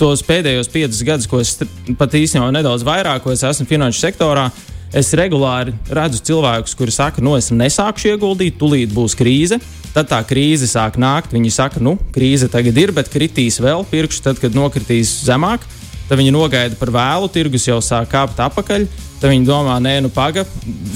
tos 0.00 0.24
pēdējos 0.28 0.68
piecus 0.74 1.04
gadus, 1.06 1.30
ko 1.30 1.40
es 1.40 1.56
pat 1.96 2.18
īstenībā 2.18 2.50
nedaudz 2.58 2.84
vairāk, 2.84 3.24
ko 3.24 3.32
es 3.32 3.46
esmu 3.46 3.68
finanšu 3.70 4.04
sektorā, 4.04 4.50
Es 4.88 5.10
regulāri 5.12 5.74
redzu 5.92 6.22
cilvēkus, 6.30 6.72
kuri 6.78 6.92
saka, 6.94 7.20
no 7.20 7.34
es 7.36 7.50
nesākšu 7.52 8.14
ieguldīt, 8.14 8.56
tūlīt 8.56 8.94
būs 8.94 9.12
krīze. 9.18 9.58
Tad 9.92 10.08
tā 10.08 10.22
krīze 10.24 10.68
sāk 10.68 10.96
nākt. 11.00 11.34
Viņi 11.36 11.50
saka, 11.52 11.82
nu, 11.84 11.98
krīze 12.14 12.48
tagad 12.48 12.76
ir, 12.80 12.92
bet 12.96 13.10
kritīs 13.12 13.60
vēl 13.60 13.84
pirkšu, 13.90 14.22
tad, 14.24 14.40
kad 14.40 14.56
nokritīs 14.56 15.12
zemāk. 15.26 15.66
Tad 16.08 16.16
viņi 16.16 16.32
nogaida 16.32 16.78
par 16.80 16.92
vēlu, 16.94 17.28
tirgus 17.32 17.66
jau 17.68 17.78
sāk 17.84 18.08
kāpt 18.14 18.40
atpakaļ. 18.40 18.88
Tad 19.18 19.32
viņi 19.32 19.44
domā, 19.44 19.76
nē, 19.82 19.98
nu 20.06 20.12
pagaidi, 20.14 20.48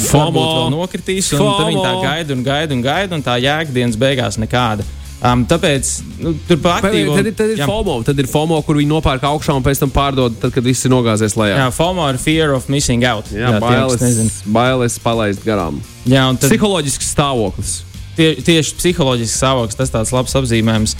FOMO 0.06 0.42
vēl 0.46 0.72
nokritīs. 0.72 1.28
Un 1.36 1.52
tad 1.58 1.68
viņi 1.68 1.84
tā 1.84 1.92
gaida 2.00 2.36
un 2.36 2.42
gaida 2.46 2.76
un 2.76 2.82
gaida, 2.84 3.18
un 3.18 3.24
tā 3.26 3.36
jēgdienas 3.42 3.98
beigās 4.00 4.38
nekāda. 4.40 4.86
Um, 5.22 5.44
tāpēc 5.46 5.88
nu, 6.18 6.32
tur 6.48 6.58
aktīvo, 6.66 7.14
tad, 7.14 7.28
tad 7.38 7.52
ir 7.52 7.60
jā. 7.60 7.66
FOMO, 7.68 8.00
tad 8.02 8.18
ir 8.18 8.26
FOMO, 8.26 8.56
kur 8.66 8.74
viņi 8.80 8.90
nopērk 8.90 9.22
augšā 9.28 9.54
un 9.54 9.62
pēc 9.62 9.78
tam 9.84 9.92
pārdod, 9.94 10.34
tad, 10.42 10.50
kad 10.50 10.66
viss 10.66 10.82
ir 10.88 10.90
nogāzies 10.90 11.36
lejā. 11.38 11.60
Jā, 11.60 11.68
FOMO 11.76 12.08
ir 12.10 12.18
fear 12.18 12.54
of 12.56 12.66
missing 12.72 13.06
out. 13.06 13.30
Jā, 13.30 13.52
jā 13.52 13.60
bailes, 13.62 14.40
bailes 14.50 14.98
palaist 15.02 15.44
garām. 15.46 15.78
Jā, 16.10 16.24
tad, 16.34 16.48
Psiholoģisks 16.50 17.12
stāvoklis. 17.14 17.76
Tie, 18.16 18.32
tieši 18.42 18.74
psiholoģisks 18.80 19.38
stāvoklis, 19.38 19.78
tas 19.78 19.94
tāds 19.94 20.10
labs 20.16 20.34
apzīmējums. 20.42 20.96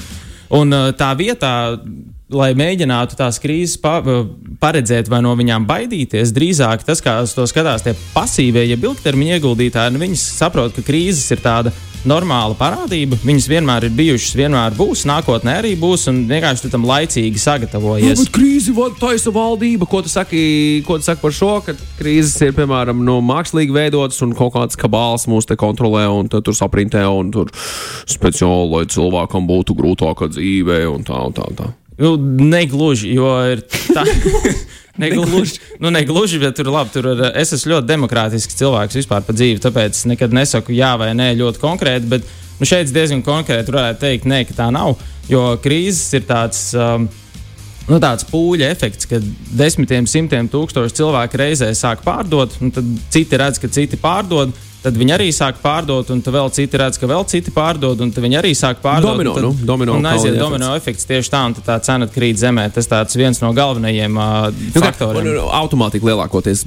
Un 0.54 0.71
uh, 0.76 0.92
tā 0.95 1.11
vietā, 1.19 1.52
lai 2.37 2.53
mēģinātu 2.59 3.19
tās 3.19 3.39
krīzes 3.43 3.79
pa, 3.83 4.01
paredzēt 4.62 5.11
vai 5.12 5.23
no 5.25 5.35
viņām 5.39 5.67
baidīties, 5.69 6.35
drīzāk 6.37 6.85
tas, 6.89 7.03
kā 7.05 7.21
to 7.29 7.47
skatās 7.51 7.87
tie 7.87 7.97
pasīvie, 8.15 8.67
ja 8.71 8.81
ilgtermiņa 8.81 9.39
ieguldītāji, 9.39 9.95
nu, 9.95 10.03
viņi 10.03 10.21
saprot, 10.21 10.77
ka 10.77 10.87
krīzes 10.87 11.31
ir 11.35 11.43
tāda 11.45 11.75
normāla 12.09 12.57
parādība. 12.59 13.17
Viņas 13.23 13.49
vienmēr 13.51 13.87
ir 13.87 13.95
bijušas, 13.97 14.35
vienmēr 14.39 14.77
būs, 14.79 15.05
nākotnē 15.09 15.59
arī 15.61 15.73
būs, 15.79 16.09
un 16.11 16.23
vienkārši 16.31 16.71
tam 16.73 16.87
laicīgi 16.89 17.43
sagatavojies. 17.43 18.19
Nu, 18.19 18.29
krīzi 18.35 18.75
taisa 19.01 19.33
valdība. 19.35 19.87
Ko 19.91 20.03
tu, 20.05 20.11
saki, 20.12 20.83
ko 20.87 20.99
tu 20.99 21.07
saki 21.07 21.23
par 21.23 21.37
šo? 21.37 21.53
Ka 21.67 21.77
krīzes 22.01 22.35
ir 22.47 22.57
piemēram 22.59 23.05
no 23.07 23.21
mākslīgi 23.25 23.75
veidotas 23.75 24.23
un 24.27 24.35
kaut 24.39 24.55
kāds 24.57 24.79
kabāls 24.79 25.29
mūs 25.31 25.49
te 25.49 25.59
kontrolē 25.59 26.09
un 26.11 26.31
tur 26.33 26.57
saprintē 26.57 27.05
un 27.07 27.31
tur 27.35 27.53
speciāli, 27.55 28.73
lai 28.73 28.89
cilvēkam 28.91 29.47
būtu 29.51 29.79
grūtāka 29.79 30.33
dzīve 30.33 30.83
un 30.91 31.07
tā 31.07 31.23
un 31.29 31.39
tā. 31.39 31.47
Un 31.53 31.59
tā. 31.59 31.71
Nu, 32.00 32.14
negluži, 32.16 33.12
jo 33.16 33.32
ir 33.52 33.64
tā. 33.92 34.04
Negluži, 35.02 35.56
nu, 35.80 35.88
negluži, 35.90 36.37
bet 36.38 36.58
tur, 36.58 36.68
labi, 36.68 36.92
tur 36.92 37.06
ir, 37.14 37.22
es 37.40 37.54
esmu 37.56 37.70
ļoti 37.72 37.88
demokrātisks 37.88 38.58
cilvēks 38.58 38.99
vispār 39.00 39.25
par 39.25 39.37
dzīvi. 39.38 39.62
Tāpēc 39.64 40.02
nekad 40.11 40.37
nesaku 40.37 40.75
jā 40.76 40.90
vai 41.00 41.14
nē 41.16 41.30
ļoti 41.38 41.62
konkrēti. 41.62 42.11
Bet 42.12 42.28
nu, 42.61 42.68
šeit 42.68 42.92
diezgan 42.92 43.25
konkrēti 43.25 43.72
varētu 43.72 44.02
teikt, 44.04 44.28
nē, 44.28 44.42
ka 44.49 44.58
tā 44.58 44.68
nav. 44.75 44.99
Jo 45.32 45.54
krīzes 45.62 46.12
ir 46.20 46.28
tāds. 46.28 46.70
Um, 46.76 47.08
Nu, 47.90 47.96
tāds 47.99 48.22
pūļa 48.28 48.68
efekts, 48.70 49.08
kad 49.11 49.25
desmitiem, 49.58 50.06
simtiem 50.06 50.46
tūkstoši 50.49 50.94
cilvēku 51.00 51.40
reizē 51.40 51.72
sāk 51.75 52.04
pārdot, 52.06 52.54
un 52.62 52.70
tad 52.70 52.87
citi 53.11 53.40
redz, 53.40 53.58
ka 53.58 53.66
citi 53.75 53.99
pārdod, 53.99 54.52
tad 54.83 54.99
viņi 54.99 55.15
arī 55.15 55.29
sāk 55.35 55.61
pārdot, 55.62 56.11
un 56.12 56.23
vēl 56.23 56.51
citi 56.55 56.81
redz, 56.81 56.99
ka 57.01 57.09
vēl 57.11 57.25
citi 57.31 57.53
pārdod, 57.55 58.01
un 58.05 58.12
viņi 58.12 58.39
arī 58.41 58.53
sāk 58.59 58.83
pārdot. 58.83 59.12
Domino, 59.12 59.35
tad, 59.37 59.47
nu, 59.47 59.53
domino, 59.69 59.97
un 59.99 60.09
aiziet 60.11 60.39
domino 60.41 60.73
efekts 60.79 61.07
tieši 61.09 61.33
tā, 61.33 61.43
un 61.49 61.57
tā 61.57 61.79
cena 61.85 62.09
krīt 62.11 62.41
zemē. 62.43 62.69
Tas 62.75 62.91
tāds 62.91 63.19
viens 63.19 63.39
no 63.43 63.53
galvenajiem 63.57 64.19
uh, 64.19 64.49
nu, 64.53 64.83
faktoriem. 64.83 65.29
Nu, 65.29 65.47
automātiski 65.62 66.11
lielākoties. 66.11 66.65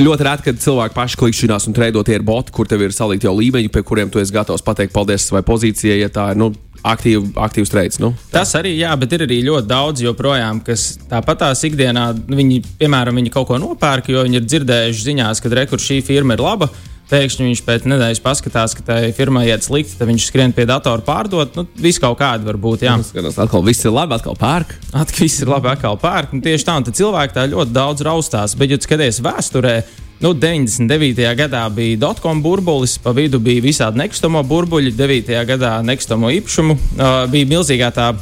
Ļoti 0.00 0.26
reti, 0.26 0.48
kad 0.50 0.64
cilvēki 0.64 0.96
paši 0.96 1.20
klikšķinās 1.20 1.70
un 1.70 1.76
treido 1.76 2.02
tie 2.06 2.18
ir 2.18 2.26
boti, 2.26 2.54
kur 2.56 2.70
tev 2.70 2.82
ir 2.86 2.96
salikti 2.96 3.30
jau 3.30 3.36
līmeņi, 3.38 3.70
pie 3.72 3.84
kuriem 3.86 4.10
tu 4.10 4.22
esi 4.22 4.34
gatavs 4.34 4.66
pateikt 4.66 4.96
paldies 4.96 5.30
savai 5.30 5.44
pozīcijai, 5.46 6.02
ja 6.02 6.10
tā 6.12 6.32
ir. 6.34 6.40
Nu, 6.40 6.52
aktīvi, 6.86 7.32
aktīvs 7.36 7.72
treids. 7.72 7.98
Nu. 8.00 8.12
Tas 8.32 8.52
arī, 8.58 8.72
jā, 8.78 8.92
bet 9.00 9.12
ir 9.12 9.26
arī 9.26 9.40
ļoti 9.44 9.68
daudz 9.68 10.04
joprojām, 10.04 10.62
kas 10.64 10.94
tāpat 11.10 11.42
tās 11.44 11.64
ikdienā, 11.68 12.06
viņi, 12.28 12.62
piemēram, 12.80 13.20
viņi 13.20 13.32
kaut 13.34 13.50
ko 13.50 13.58
nopērk, 13.60 14.08
jo 14.14 14.24
viņi 14.26 14.40
ir 14.40 14.46
dzirdējuši 14.46 15.06
ziņās, 15.10 15.42
ka 15.42 15.52
rekur 15.60 15.82
šī 15.82 16.00
firma 16.06 16.38
ir 16.38 16.44
laba 16.44 16.70
pēkšņi 17.10 17.46
viņš 17.48 17.62
pēc 17.66 17.86
nedēļas 17.90 18.22
paskatās, 18.24 18.74
ka 18.78 18.84
tai 18.86 18.98
firmai 19.16 19.46
iet 19.48 19.66
slikti, 19.66 19.96
tad 19.98 20.10
viņš 20.10 20.28
skrien 20.30 20.54
pie 20.56 20.66
datora 20.70 21.04
pārdot. 21.04 21.56
Nu, 21.58 21.66
viss 21.80 22.00
kaut 22.02 22.18
kāda 22.20 22.46
var 22.46 22.58
būt. 22.60 22.84
Jā, 22.86 22.96
skatās, 23.06 23.38
atkal 23.42 23.64
viss 23.66 23.86
ir 23.86 23.94
labi, 23.94 24.16
atkal 24.16 24.38
pērk. 24.38 24.76
Atkal 24.90 25.26
viss 25.26 25.42
ir 25.42 25.50
labi, 25.50 25.70
atkal 25.72 25.98
pērk. 26.00 26.36
Un 26.36 26.44
tieši 26.44 26.68
tā, 26.68 26.78
un 26.80 27.00
cilvēki 27.00 27.36
tā 27.36 27.48
ļoti 27.50 27.74
daudz 27.76 28.06
raustās. 28.06 28.56
Bet, 28.58 28.72
ja 28.72 28.80
skaties 28.80 29.20
vēsturē, 29.26 29.76
nu, 30.24 30.32
99. 30.36 31.26
gadā 31.38 31.66
bija 31.74 32.00
dotcom 32.06 32.42
burbulis, 32.44 32.96
pa 33.02 33.14
vidu 33.16 33.42
bija 33.42 33.64
visādi 33.64 34.00
nekustamo 34.02 34.42
burbuļi, 34.46 34.94
9. 34.98 35.36
gadā 35.50 35.76
nekustamo 35.86 36.32
īpašumu, 36.40 36.76
uh, 36.78 37.22
bija 37.32 37.50
milzīgā 37.56 37.92
tā 37.96 38.12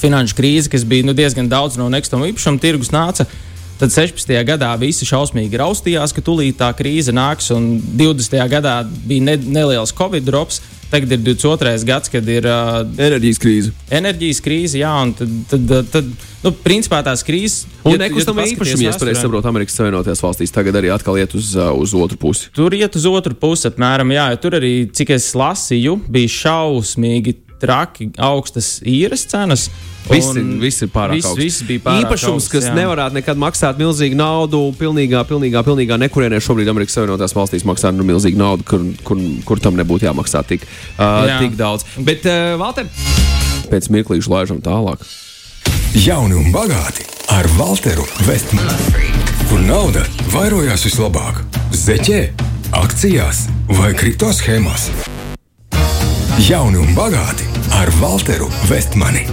finanšu 0.00 0.36
krīze, 0.36 0.70
kas 0.72 0.84
bija 0.88 1.06
nu, 1.06 1.14
diezgan 1.16 1.48
daudz 1.48 1.78
no 1.80 1.88
nekustamo 1.92 2.26
īpašumu 2.32 2.62
tirgus 2.62 2.92
nāca. 2.94 3.28
Tad 3.76 3.92
16. 3.92 4.32
gadā 4.48 4.70
visi 4.80 5.04
šausmīgi 5.04 5.58
raustījās, 5.60 6.14
ka 6.16 6.24
tūlīt 6.24 6.56
tā 6.62 6.70
krīze 6.76 7.12
nāks, 7.12 7.50
un 7.52 7.76
20. 8.00 8.38
gadā 8.48 8.78
bija 9.04 9.26
ne, 9.26 9.36
neliels 9.36 9.92
Covid 9.96 10.24
drops. 10.24 10.62
Tagad 10.86 11.10
ir 11.16 11.18
22. 11.18 11.82
gads, 11.84 12.08
kad 12.08 12.28
ir 12.30 12.46
uh, 12.46 12.84
enerģijas 12.86 13.40
krīze. 13.42 13.72
Enerģijas 13.90 14.38
krīze, 14.40 14.78
jā, 14.78 14.92
un 15.02 15.12
tad, 15.18 15.32
tad, 15.50 15.72
tad 15.90 16.12
nu, 16.44 16.52
principā 16.62 17.00
tās 17.04 17.26
krīzes. 17.26 17.64
Un 17.82 17.96
ja, 17.96 18.04
nekustamā 18.04 18.44
ja 18.46 18.52
īpašuma, 18.54 18.84
ja 18.86 18.92
es 18.94 19.00
pareizi 19.02 19.24
saprotu, 19.24 19.50
Amerikas 19.50 19.76
Savienotajās 19.80 20.22
valstīs 20.22 20.54
tagad 20.54 20.78
arī 20.78 20.92
atkal 20.94 21.18
iet 21.18 21.34
uz, 21.36 21.50
uz 21.58 21.96
otru 21.98 22.20
pusi. 22.22 22.52
Tur 22.54 22.76
iet 22.78 22.96
uz 22.96 23.08
otru 23.10 23.34
pusi, 23.34 23.66
apmēram, 23.68 24.14
jā, 24.14 24.28
tur 24.40 24.60
arī, 24.60 24.72
cik 24.94 25.10
es 25.18 25.26
lasīju, 25.36 25.98
bija 26.06 26.32
šausmīgi 26.36 27.34
traki 27.62 28.10
augstas 28.18 28.78
īres 28.86 29.26
cenas. 29.30 29.68
Visi, 30.06 30.42
visi 30.62 30.84
ir 30.86 30.90
pārāk 30.94 31.18
viss, 31.18 31.32
viss 31.34 31.64
bija 31.66 31.82
pārāk 31.82 32.04
Īpašums, 32.06 32.44
augsts, 32.44 32.52
kas 32.52 32.68
jā. 32.68 32.74
nevarētu 32.76 33.16
nekad 33.18 33.40
maksāt 33.42 33.80
milzīgu 33.80 34.14
naudu, 34.18 34.60
pilnīgā, 34.78 35.24
pilnīgā, 35.26 35.64
pilnīgā 35.66 35.98
nekurienē 36.04 36.38
šobrīd 36.46 36.70
Amerikas 36.70 36.94
Savienotās 36.94 37.34
valstīs 37.34 37.66
maksā 37.66 37.90
nu, 37.90 38.06
milzīgu 38.06 38.38
naudu, 38.38 38.66
kur, 38.70 38.84
kur, 39.02 39.24
kur 39.48 39.62
tam 39.64 39.74
nebūtu 39.80 40.06
jāmaksā 40.06 40.44
tik, 40.46 40.62
uh, 40.94 41.26
jā. 41.26 41.40
tik 41.42 41.58
daudz. 41.58 41.88
Bet, 42.06 42.22
uh, 42.30 42.54
Valter, 42.60 42.86
pēc 43.72 43.90
mirklīša 43.96 44.30
laižam 44.30 44.62
tālāk. 44.62 45.02
Jauni 45.96 46.38
un 46.38 46.54
bagāti 46.54 47.08
ar 47.34 47.48
Walteru 47.58 48.06
Vestmanu. 48.28 48.78
Kur 49.50 49.62
nauda 49.66 50.02
vairojās 50.34 50.86
vislabāk? 50.86 51.42
Zeķē, 51.74 52.20
akcijās 52.78 53.46
vai 53.78 53.92
kripto 53.98 54.30
schēmās? 54.34 54.90
Jauni 56.46 56.82
un 56.82 56.92
bagāti 56.92 57.45
ar 57.72 57.90
Walteru 58.00 58.46
Vestmani. 58.68 59.24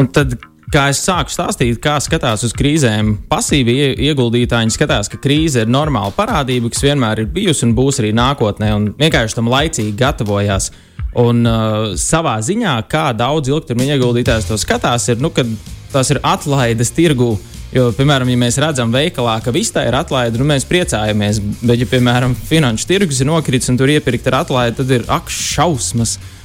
Un 0.00 0.08
tad, 0.12 0.34
kā 0.72 0.86
es 0.92 1.00
sāku 1.04 1.32
stāstīt, 1.32 1.78
kā 1.82 1.96
skatās 2.02 2.44
uz 2.46 2.54
krīzēm, 2.56 3.12
pasīvi 3.30 3.74
ieguldītāji 4.08 4.74
skatās, 4.74 5.10
ka 5.10 5.20
krīze 5.22 5.64
ir 5.64 5.70
normāla 5.72 6.12
parādība, 6.16 6.70
kas 6.72 6.84
vienmēr 6.84 7.24
ir 7.24 7.30
bijusi 7.34 7.66
un 7.66 7.74
būs 7.78 8.00
arī 8.02 8.12
nākotnē, 8.16 8.70
un 8.76 8.88
vienkārši 9.00 9.38
tam 9.38 9.50
laicīgi 9.52 9.96
gatavojās. 10.00 10.70
Un 11.20 11.42
uh, 11.48 11.92
savā 11.98 12.36
ziņā, 12.46 12.76
kā 12.90 13.10
daudz 13.18 13.50
ilgtermiņa 13.50 13.96
ieguldītājs 13.96 14.50
to 14.50 14.58
skatās, 14.60 15.08
ir, 15.10 15.18
nu, 15.22 15.32
kad 15.34 15.48
tas 15.90 16.12
ir 16.14 16.22
atlaides 16.22 16.94
tirgū. 16.94 17.32
Jo, 17.74 17.92
piemēram, 17.94 18.26
ja 18.30 18.38
mēs 18.38 18.58
redzam 18.58 18.90
veikalā, 18.90 19.36
ka 19.44 19.52
viss 19.54 19.70
tā 19.74 19.84
ir 19.86 19.94
atlaide, 19.94 20.38
nu, 20.38 20.46
mēs 20.46 20.66
priecājamies. 20.66 21.38
Bet, 21.62 21.78
ja, 21.78 21.86
piemēram, 21.90 22.34
finanšu 22.34 22.86
tirgus 22.90 23.22
ir 23.22 23.30
nokritis 23.30 23.70
un 23.70 23.78
tur 23.78 23.90
iepirkt 23.90 24.26
ar 24.30 24.40
atlaidi, 24.40 24.78
tad 24.80 24.90
ir 24.94 25.06
ak, 25.10 25.30
šausmas, 25.30 26.16
uh, 26.18 26.39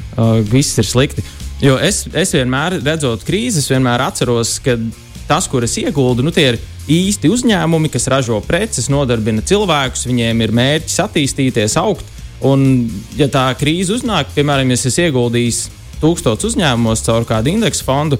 viss 0.51 0.77
ir 0.79 0.87
slikti. 0.87 1.23
Jo 1.63 1.77
es, 1.79 2.03
es 2.11 2.33
vienmēr, 2.35 2.79
redzot 2.83 3.23
krīzes, 3.27 3.69
vienmēr 3.71 4.03
atceros, 4.09 4.57
ka 4.63 4.75
tas, 5.29 5.47
kur 5.49 5.63
es 5.65 5.77
ieguldu, 5.79 6.25
nu, 6.25 6.33
tie 6.35 6.49
ir 6.53 6.59
īsti 6.91 7.31
uzņēmumi, 7.31 7.89
kas 7.93 8.09
ražo 8.11 8.41
preces, 8.45 8.89
nodarbina 8.93 9.43
cilvēkus, 9.45 10.05
viņiem 10.09 10.43
ir 10.45 10.53
mērķis 10.55 11.01
attīstīties, 11.07 11.77
augt. 11.81 12.05
Un, 12.45 12.85
ja 13.17 13.29
tā 13.31 13.47
krīze 13.57 13.95
uznāk, 13.95 14.29
piemēram, 14.35 14.69
ja 14.69 14.77
es 14.77 14.99
ieguldīju 15.01 15.71
tūkstošus 16.01 16.51
uzņēmumos 16.51 17.05
caur 17.07 17.25
kādu 17.27 17.53
indeksu 17.53 17.85
fondu, 17.87 18.19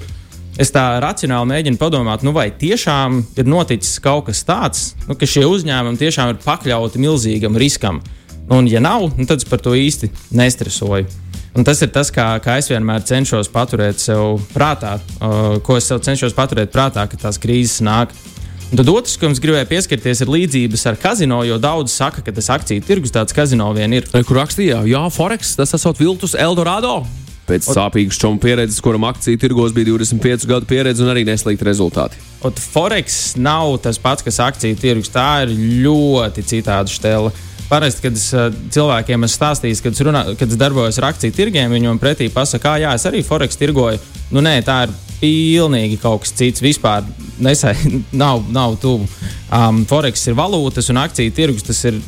es 0.58 0.72
tā 0.72 0.86
racionāli 1.04 1.52
mēģinu 1.52 1.78
padomāt, 1.78 2.24
nu, 2.24 2.32
vai 2.34 2.48
tiešām 2.50 3.20
ir 3.36 3.48
noticis 3.48 4.00
kaut 4.02 4.30
kas 4.30 4.40
tāds, 4.48 4.86
nu, 5.06 5.14
ka 5.18 5.28
šie 5.28 5.44
uzņēmumi 5.46 6.00
tiešām 6.00 6.32
ir 6.32 6.40
pakļauti 6.42 7.02
milzīgam 7.04 7.60
riskam. 7.60 8.00
Un, 8.48 8.66
ja 8.70 8.80
nav, 8.82 9.10
nu, 9.18 9.26
tad 9.28 9.42
es 9.42 9.48
par 9.48 9.60
to 9.62 9.74
īsti 9.76 10.10
nestresoju. 10.38 11.25
Un 11.56 11.64
tas 11.64 11.80
ir 11.80 11.88
tas, 11.88 12.10
kā, 12.12 12.34
kā 12.44 12.58
es 12.60 12.68
vienmēr 12.68 13.04
cenšos 13.08 13.48
paturēt 13.48 14.00
sev 14.02 14.42
prātā, 14.52 14.98
uh, 15.24 15.56
ko 15.64 15.78
es 15.80 15.86
sev 15.88 16.02
cenšos 16.04 16.36
paturēt 16.36 16.72
prātā, 16.74 17.06
kad 17.08 17.22
tās 17.22 17.40
krīzes 17.40 17.80
nāk. 17.86 18.12
Un 18.66 18.80
tad 18.80 18.90
otrs, 18.90 19.14
ko 19.16 19.30
es 19.30 19.40
gribēju 19.40 19.68
pieskarties, 19.70 20.20
ir 20.20 20.32
līdzības 20.34 20.84
ar 20.90 20.98
kazino, 21.00 21.38
jo 21.46 21.56
daudz 21.62 21.94
saka, 21.94 22.20
ka 22.26 22.34
tas 22.34 22.50
akciju 22.52 22.82
tirgus 22.84 23.14
tāds 23.14 23.32
kazino 23.32 23.70
vien 23.76 23.94
ir. 23.94 24.08
Kur 24.26 24.42
rakstīja, 24.42 24.82
jā, 24.90 25.04
Forex, 25.14 25.54
tas 25.56 25.72
esot 25.78 26.02
Viltus 26.02 26.34
Eldorado. 26.34 26.98
Pēc 27.46 27.68
sāpīgas 27.70 28.18
čomu 28.18 28.42
pieredzes, 28.42 28.82
kuram 28.82 29.06
akciju 29.06 29.38
tirgos 29.38 29.72
bija 29.72 29.92
25 29.94 30.48
gadu 30.50 30.66
pieredze 30.66 31.04
un 31.04 31.12
arī 31.12 31.22
neslikti 31.28 31.64
rezultāti. 31.68 32.18
Ot, 32.44 32.58
Forex 32.58 33.36
nav 33.38 33.78
tas 33.84 34.02
pats, 34.02 34.26
kas 34.26 34.42
akciju 34.42 34.76
tirgus. 34.82 35.12
Tā 35.14 35.46
ir 35.46 35.54
ļoti 35.86 36.42
citāda 36.50 36.90
stela. 36.90 37.30
Parasti, 37.66 38.04
kad 38.04 38.14
es 38.14 38.28
cilvēkiem 38.74 39.26
esmu 39.26 39.34
stāstījis, 39.34 39.82
kad 39.82 39.96
es, 39.96 40.02
runā, 40.06 40.22
kad 40.38 40.52
es 40.52 40.60
darbojos 40.60 41.00
ar 41.00 41.08
akciju 41.10 41.34
tirgiem, 41.34 41.72
viņi 41.72 41.90
man 41.90 41.98
pretī 42.02 42.28
pasakā, 42.32 42.76
jā, 42.82 42.92
es 42.94 43.06
arī 43.08 43.24
Forex 43.26 43.58
tirgoju. 43.58 43.98
Nu, 44.30 44.42
nē, 44.42 44.60
tā 44.66 44.84
ir 44.86 44.94
pilnīgi 45.20 45.98
kaut 46.02 46.24
kas 46.24 46.34
cits. 46.36 46.62
Vispār 46.64 47.06
nesai, 47.42 47.74
nav, 48.22 48.44
nav 48.52 48.76
tuvu. 48.82 49.06
Um, 49.54 49.84
Forex 49.88 50.26
ir 50.28 50.38
valūtas 50.38 50.90
un 50.92 51.00
akciju 51.02 51.34
tirgus. 51.34 51.66
Tas 51.66 51.82
ir 51.88 52.00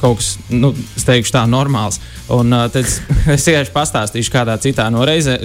kaut 0.00 0.20
kas, 0.20 0.34
nu, 0.52 0.72
es 0.96 1.06
teikšu, 1.08 1.34
tā 1.36 1.44
normāls. 1.50 2.00
Un 2.32 2.52
uh, 2.52 2.66
tad 2.72 2.88
es 3.36 3.48
vienkārši 3.48 3.74
pastāstīšu 3.74 4.34
kādā 4.34 4.58
citā 4.62 4.88
no, 4.92 5.04
reize, 5.08 5.38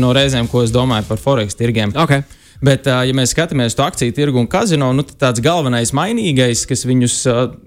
no 0.00 0.14
reizēm, 0.16 0.50
ko 0.50 0.64
es 0.66 0.74
domāju 0.74 1.08
par 1.10 1.22
Forex 1.22 1.58
tirgiem. 1.58 1.94
Okay. 2.06 2.24
Bet, 2.64 2.88
ja 2.88 3.14
mēs 3.14 3.36
skatāmies 3.36 3.76
uz 3.76 3.82
akciju 3.84 4.14
tirgu 4.16 4.40
un 4.40 4.48
kazino, 4.50 4.90
nu, 4.96 5.04
tad 5.06 5.18
tāds 5.20 5.42
galvenais 5.44 5.92
mainīgais, 5.94 6.64
kas 6.66 6.82
viņus 6.88 7.20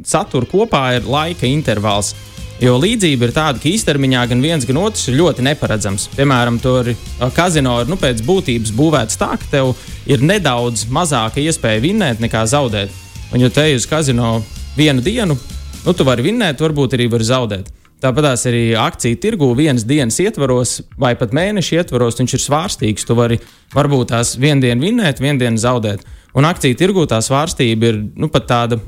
satur 0.04 0.48
kopā, 0.52 0.84
ir 0.98 1.08
laika 1.08 1.48
intervāls. 1.48 2.12
Jo 2.62 2.76
līdzība 2.78 3.26
ir 3.26 3.32
tāda, 3.34 3.58
ka 3.58 3.70
īstermiņā 3.72 4.26
gan 4.30 4.44
viens, 4.44 4.68
gan 4.70 4.78
otrs 4.84 5.08
ir 5.10 5.16
ļoti 5.18 5.46
neparedzams. 5.48 6.10
Piemēram, 6.14 6.60
tur 6.62 6.92
kazino 7.34 7.80
ir 7.82 7.90
nu, 7.90 7.98
pēc 7.98 8.22
būtības 8.28 8.76
būvēts 8.78 9.18
tā, 9.18 9.32
ka 9.42 9.50
tev 9.50 9.72
ir 10.06 10.22
nedaudz 10.22 10.86
mazāka 10.94 11.42
iespēja 11.42 11.82
vinnēt 11.82 12.22
nekā 12.22 12.44
zaudēt. 12.52 12.94
Un, 13.32 13.42
ja 13.42 13.50
te 13.50 13.66
uz 13.74 13.88
kazino 13.90 14.42
vienu 14.78 15.02
dienu, 15.02 15.40
nu, 15.88 15.96
tu 15.96 16.06
vari 16.06 16.28
vinnēt, 16.28 16.62
varbūt 16.62 17.00
arī 17.00 17.10
vari 17.10 17.32
zaudēt. 17.32 17.72
Tāpat 18.02 18.48
arī 18.50 18.72
akciju 18.82 19.18
tirgu 19.22 19.52
vienas 19.54 19.84
dienas 19.86 20.16
ietvaros, 20.24 20.80
vai 20.98 21.14
pat 21.20 21.36
mēneša 21.38 21.84
ietvaros, 21.84 22.18
viņš 22.18 22.34
ir 22.34 22.42
svārstīgs. 22.42 23.06
Tu 23.06 23.18
vari 23.18 23.38
varbūt 23.76 24.10
tās 24.10 24.34
vienu 24.42 24.64
dienu 24.64 24.88
vinnēt, 24.88 25.22
vienu 25.22 25.38
dienu 25.44 25.62
zaudēt. 25.62 26.02
Un 26.34 26.48
akciju 26.50 26.80
tirgu 26.80 27.06
tā 27.06 27.20
svārstība 27.22 27.92
ir 27.92 28.00
nu, 28.18 28.32
pat 28.32 28.48
tāda 28.50 28.80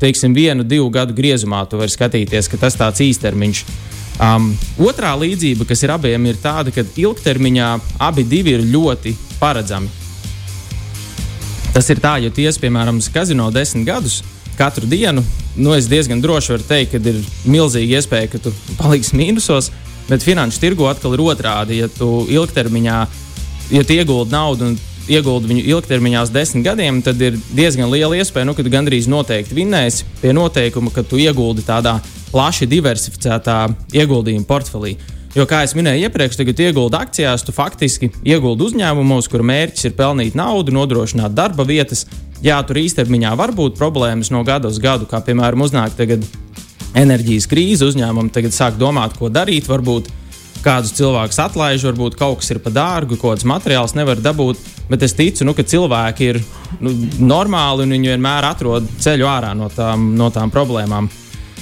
teiksim, 0.00 0.34
vienu, 0.36 0.64
divu 0.64 0.90
gadu 0.92 1.16
griezumā 1.16 1.62
tu 1.68 1.80
vari 1.80 1.92
skatīties, 1.92 2.50
ka 2.52 2.60
tas 2.60 2.76
tāds 2.76 3.00
īstermiņš. 3.04 3.64
Um, 4.20 4.50
otrā 4.84 5.14
līdzība, 5.16 5.64
kas 5.68 5.80
ir 5.86 5.94
abiem, 5.94 6.28
ir 6.28 6.40
tāda, 6.40 6.72
ka 6.74 6.84
ilgtermiņā 6.84 7.70
abi 8.04 8.26
ir 8.52 8.64
ļoti 8.68 9.14
paredzami. 9.40 9.88
Tas 11.72 11.88
ir 11.88 12.00
tā, 12.02 12.18
ja 12.20 12.28
ties, 12.34 12.58
piemēram, 12.60 12.98
uz 13.00 13.08
kazino 13.08 13.48
desmit 13.54 13.86
gadus, 13.86 14.20
katru 14.58 14.84
dienu, 14.90 15.24
nu, 15.56 15.72
es 15.74 15.88
diezgan 15.90 16.22
droši 16.22 16.54
varu 16.54 16.66
teikt, 16.68 16.94
ka 16.94 17.10
ir 17.10 17.18
milzīga 17.48 17.98
iespēja, 17.98 18.30
ka 18.32 18.42
tu 18.42 18.52
paliksi 18.78 19.16
mīnusos, 19.18 19.70
bet 20.10 20.26
finanšu 20.26 20.62
tirgu 20.62 20.86
atkal 20.90 21.16
ir 21.16 21.24
otrādi. 21.24 21.80
Ja 21.82 21.90
tu 21.90 22.26
ilgtermiņā, 22.30 23.00
ja 23.74 23.82
tu 23.86 23.96
ieguldi 23.96 24.34
naudu 24.34 24.70
un 24.70 24.78
ieguldi 25.10 25.50
viņu 25.50 25.66
ilgtermiņā 25.74 26.24
uz 26.26 26.32
desmit 26.34 26.66
gadiem, 26.66 27.00
tad 27.02 27.20
ir 27.22 27.38
diezgan 27.56 27.90
liela 27.90 28.18
iespēja, 28.18 28.46
nu, 28.46 28.54
ka 28.54 28.64
tu 28.66 28.72
gandrīz 28.72 29.08
noteikti 29.10 29.56
vinnēsi 29.56 30.06
pie 30.20 30.34
noteikuma, 30.36 30.92
ka 30.94 31.02
tu 31.06 31.18
ieguldi 31.20 31.66
tādā 31.66 31.98
plaši 32.30 32.68
diversificētā 32.70 33.62
ieguldījuma 33.96 34.46
portfelī. 34.46 34.96
Jo, 35.30 35.44
kā 35.46 35.60
jau 35.62 35.78
minēju 35.78 36.08
iepriekš, 36.08 36.40
tagad 36.40 36.58
ieguldi 36.58 36.96
akcijās, 36.98 37.44
tu 37.46 37.52
faktiski 37.54 38.08
ieguldi 38.26 38.64
uzņēmumos, 38.66 39.28
kur 39.30 39.44
mērķis 39.46 39.86
ir 39.86 39.92
pelnīt 39.98 40.34
naudu, 40.38 40.74
nodrošināt 40.74 41.36
darba 41.36 41.62
vietas. 41.68 42.02
Jā, 42.42 42.56
tur 42.66 42.80
īstermiņā 42.80 43.36
var 43.38 43.52
būt 43.54 43.76
problēmas 43.78 44.32
no 44.34 44.40
gada 44.48 44.72
uz 44.72 44.80
gadu, 44.82 45.06
kā 45.06 45.20
piemēram 45.22 45.62
uznāk 45.62 45.94
tagad 45.94 46.24
enerģijas 46.98 47.46
krīze, 47.46 47.86
uzņēmumi 47.86 48.34
tagad 48.34 48.56
sāk 48.56 48.80
domāt, 48.80 49.14
ko 49.20 49.30
darīt. 49.30 49.70
Varbūt 49.70 50.10
kādus 50.64 50.96
cilvēkus 50.98 51.38
atlaiž, 51.46 51.86
varbūt 51.92 52.18
kaut 52.18 52.40
kas 52.42 52.50
ir 52.50 52.60
par 52.64 52.74
dārgu, 52.74 53.14
kaut 53.14 53.36
kāds 53.36 53.46
materiāls 53.46 53.94
nevar 53.94 54.18
dabūt. 54.18 54.58
Bet 54.90 55.06
es 55.06 55.14
ticu, 55.14 55.46
nu, 55.46 55.54
ka 55.54 55.62
cilvēki 55.62 56.30
ir 56.32 56.42
nu, 56.82 56.90
normāli 57.22 57.86
un 57.86 57.94
viņi 57.94 58.16
vienmēr 58.16 58.50
atrod 58.50 58.88
ceļu 58.98 59.30
ārā 59.30 59.54
no 59.54 59.70
tām, 59.70 60.10
no 60.18 60.32
tām 60.34 60.50
problēmām. 60.50 61.06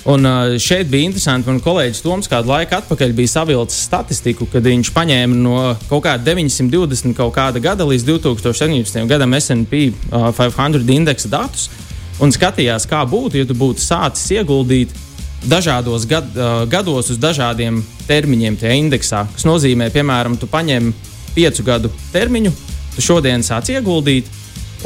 Un 0.08 0.24
uh, 0.24 0.54
šeit 0.56 0.88
bija 0.88 1.04
interesanti, 1.04 1.50
man 1.50 1.58
kolēģis 1.60 2.00
Toms 2.00 2.30
kādu 2.32 2.48
laiku 2.48 2.78
atpakaļ 2.78 3.10
bija 3.12 3.28
savilcis 3.34 3.82
statistiku, 3.90 4.46
kad 4.48 4.64
viņš 4.64 4.90
paņēma 4.96 5.36
no 5.36 5.58
kaut 5.90 6.06
kāda 6.06 6.30
920 6.30 7.12
kaut 7.18 7.34
kāda 7.36 7.60
gada 7.60 7.84
līdz 7.84 8.06
2017. 8.08 9.02
gadam 9.10 9.36
SP 9.36 9.90
uh, 9.90 10.30
500 10.32 10.96
indeksa 10.96 11.28
datus 11.34 11.68
un 12.24 12.32
skatījās, 12.32 12.88
kā 12.88 13.02
būtu, 13.04 13.42
ja 13.42 13.50
tu 13.50 13.58
būtu 13.58 13.84
sācis 13.84 14.32
ieguldīt 14.38 14.96
dažādos 15.44 16.08
gad, 16.08 16.32
uh, 16.40 16.64
gados 16.72 17.12
uz 17.12 17.20
dažādiem 17.20 17.84
termiņiem 18.08 18.56
tajā 18.64 18.80
indeksā. 18.80 19.26
Tas 19.36 19.44
nozīmē, 19.44 19.92
piemēram, 19.92 20.40
tu 20.40 20.48
paņem 20.48 20.88
piecu 21.36 21.68
gadu 21.68 21.92
termiņu, 22.16 22.56
tu 22.96 23.04
šodien 23.04 23.44
sāc 23.44 23.68
ieguldīt, 23.76 24.32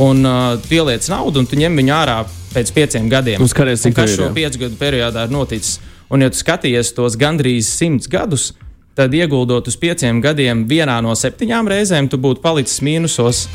un 0.03 0.27
uh, 0.27 0.59
pieliec 0.67 1.07
naudu, 1.15 1.45
un 1.45 1.47
tu 1.47 1.63
ņem 1.63 1.79
viņu 1.79 2.01
ārā 2.03 2.23
pēc 2.55 2.73
pieciem 2.75 3.09
gadiem. 3.13 3.43
Un 3.43 3.51
skaties, 3.51 3.83
cik 3.85 3.97
tas 3.97 4.13
šo 4.15 4.31
piecu 4.37 4.65
gadu 4.67 4.79
periodā 4.81 5.27
ir 5.27 5.35
noticis. 5.35 5.79
Un, 6.13 6.25
ja 6.25 6.31
tu 6.33 6.41
skaties 6.41 6.93
tos 6.97 7.17
gandrīz 7.21 7.71
simts 7.73 8.11
gadus, 8.13 8.51
tad 8.99 9.15
ieguldot 9.17 9.69
uz 9.71 9.79
pieciem 9.81 10.21
gadiem, 10.25 10.67
vienā 10.69 10.99
no 11.05 11.15
septiņām 11.17 11.71
reizēm, 11.73 12.11
tu 12.13 12.21
būtu 12.21 12.45
palicis 12.45 12.83
mīnusos. 12.85 13.47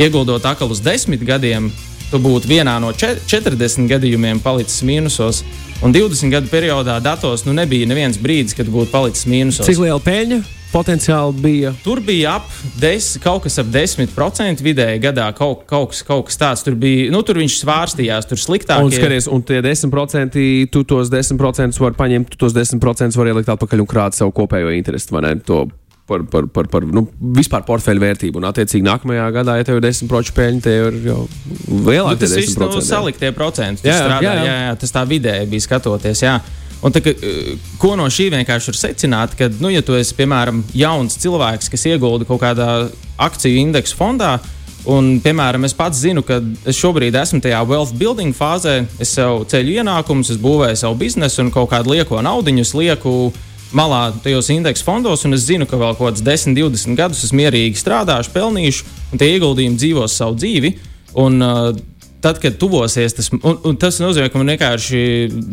Ieguldot 0.00 0.44
atkal 0.48 0.72
uz 0.72 0.80
desmit 0.82 1.22
gadiem, 1.26 1.68
tu 2.10 2.18
būtu 2.22 2.50
vienā 2.50 2.78
no 2.82 2.90
40 2.96 3.86
gadījumiem 3.92 4.40
palicis 4.42 4.82
mīnusos. 4.88 5.44
Un 5.82 5.94
20 5.94 6.30
gadu 6.30 6.50
periodā 6.50 6.98
datos 7.02 7.46
nu, 7.46 7.54
nebija 7.56 7.88
neviens 7.90 8.18
brīdis, 8.22 8.56
kad 8.58 8.68
būtu 8.70 8.90
palicis 8.92 9.26
mīnusos. 9.30 9.66
Cik 9.66 9.80
liela 9.82 10.02
peļņa? 10.02 10.42
Potenciāli 10.72 11.36
bija? 11.44 11.72
Tur 11.84 12.00
bija 12.04 12.38
ap 12.38 12.48
des, 12.80 13.12
kaut 13.22 13.44
kas 13.46 13.58
ap 13.62 13.68
10% 13.72 14.64
vidēji 14.64 15.02
gadā, 15.02 15.28
kaut, 15.36 15.66
kaut, 15.70 15.92
kas, 15.92 16.02
kaut 16.06 16.26
kas 16.30 16.40
tāds. 16.40 16.64
Tur 16.66 16.78
bija, 16.80 17.10
nu, 17.12 17.22
tur 17.26 17.40
viņš 17.42 17.58
svārstījās, 17.60 18.28
tur 18.30 18.40
sliktāk. 18.40 18.82
Un, 18.84 18.94
skaties, 18.94 19.28
un 19.32 19.44
tie 19.46 19.60
10%, 19.64 20.40
tu 20.72 20.84
tos 20.88 21.12
10% 21.12 21.84
vari 21.84 22.00
paņemt, 22.00 22.32
tu 22.32 22.42
tos 22.46 22.56
10% 22.56 23.20
vari 23.20 23.34
ielikt 23.34 23.52
atpakaļ 23.52 23.84
un 23.84 23.92
krāt 23.92 24.18
savu 24.18 24.34
kopējo 24.42 24.74
interesu, 24.74 25.12
par, 26.12 26.24
par, 26.28 26.48
par, 26.52 26.68
par 26.68 26.86
nu, 26.88 27.06
vispār 27.36 27.64
portfeļu 27.68 28.02
vērtību. 28.02 28.40
Un, 28.40 28.48
attiecīgi, 28.50 28.84
nākamajā 28.86 29.28
gadā, 29.34 29.58
ja 29.58 29.68
tev 29.68 29.80
ir 29.80 29.86
10% 29.86 30.36
peļņa, 30.36 30.64
tev 30.64 30.88
ir 30.90 30.98
jau 31.08 31.20
lielāka. 31.68 32.16
Nu, 32.16 32.20
tas 32.20 32.34
viss 32.36 32.58
nav 32.60 32.74
saliktie 32.84 33.32
procenti. 33.36 33.88
Jā, 33.88 34.00
jā, 34.04 34.18
jā, 34.24 34.34
jā. 34.38 34.56
jā, 34.66 34.74
tas 34.82 34.94
tā 34.94 35.04
vidēji 35.08 35.48
bija 35.52 35.68
skatoties. 35.68 36.24
Jā. 36.26 36.40
Un 36.82 36.94
tā, 36.94 37.02
ka, 37.04 37.12
eh, 37.14 37.52
ko 37.78 37.94
no 37.98 38.08
šī 38.10 38.28
vienkārši 38.34 38.72
var 38.72 38.80
secināt, 38.80 39.36
ka, 39.38 39.48
nu, 39.62 39.70
ja 39.70 39.84
tu 39.86 39.94
esi, 39.94 40.16
piemēram, 40.18 40.64
jauns 40.74 41.16
cilvēks, 41.22 41.70
kas 41.70 41.86
iegulda 41.92 42.26
kaut 42.26 42.42
kādā 42.42 42.72
akciju 43.22 43.60
indeksu 43.62 43.96
fondā, 43.98 44.34
un, 44.90 45.14
piemēram, 45.22 45.62
es 45.68 45.76
pats 45.78 46.02
zinu, 46.02 46.24
ka 46.26 46.40
es 46.66 46.80
šobrīd 46.80 47.14
esmu 47.20 47.38
tajā 47.44 47.62
wealth 47.70 47.94
building 48.00 48.34
fāzē, 48.34 48.80
es 48.98 49.14
sev 49.14 49.44
ceļu 49.52 49.78
ienākumus, 49.78 50.34
es 50.34 50.42
būvēju 50.42 50.82
savu 50.82 50.98
biznesu 51.04 51.44
un 51.44 51.54
kaut 51.54 51.70
kādu 51.70 51.94
lieko 51.94 52.18
naudu 52.24 52.50
lieku 52.50 53.32
malā 53.76 54.02
tajos 54.24 54.50
indeksu 54.52 54.86
fondos, 54.86 55.24
un 55.26 55.36
es 55.36 55.46
zinu, 55.48 55.68
ka 55.68 55.80
vēl 55.80 55.96
kaut 55.98 56.12
kāds 56.12 56.24
10, 56.26 56.56
20 56.58 56.98
gadus 56.98 57.24
es 57.26 57.32
mierīgi 57.36 57.80
strādāšu, 57.80 58.32
pelnīšu, 58.34 58.88
un 59.12 59.22
tie 59.22 59.32
ieguldījumi 59.34 59.80
dzīvos 59.80 60.18
savu 60.20 60.38
dzīvi. 60.40 60.76
Un, 61.22 61.42
uh, 61.44 61.72
tad, 62.22 62.38
kad 62.42 62.56
tuvosies, 62.58 63.16
tas, 63.16 63.28
un, 63.34 63.58
un 63.66 63.78
tas 63.80 63.98
nozīmē, 64.00 64.30
ka 64.30 64.40
man 64.40 64.52
vienkārši 64.54 65.00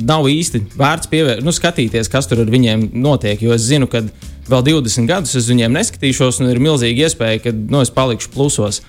nav 0.07 0.27
īsti 0.29 0.61
vērts 0.77 1.09
pievērt, 1.11 1.45
nu, 1.45 1.53
skatīties, 1.55 2.11
kas 2.11 2.29
tur 2.29 2.43
ar 2.43 2.51
viņiem 2.53 2.91
notiek. 3.01 3.41
Jo 3.41 3.55
es 3.55 3.65
zinu, 3.65 3.89
ka 3.89 4.03
vēl 4.49 4.65
20 4.69 5.09
gadus 5.09 5.35
es 5.39 5.49
viņiem 5.49 5.73
neskatīšos, 5.75 6.43
un 6.43 6.51
ir 6.53 6.61
milzīga 6.63 7.07
iespēja, 7.07 7.43
ka 7.47 7.55
nu, 7.57 7.81
es 7.81 7.93
palikšu 7.93 8.31
plusos. 8.35 8.83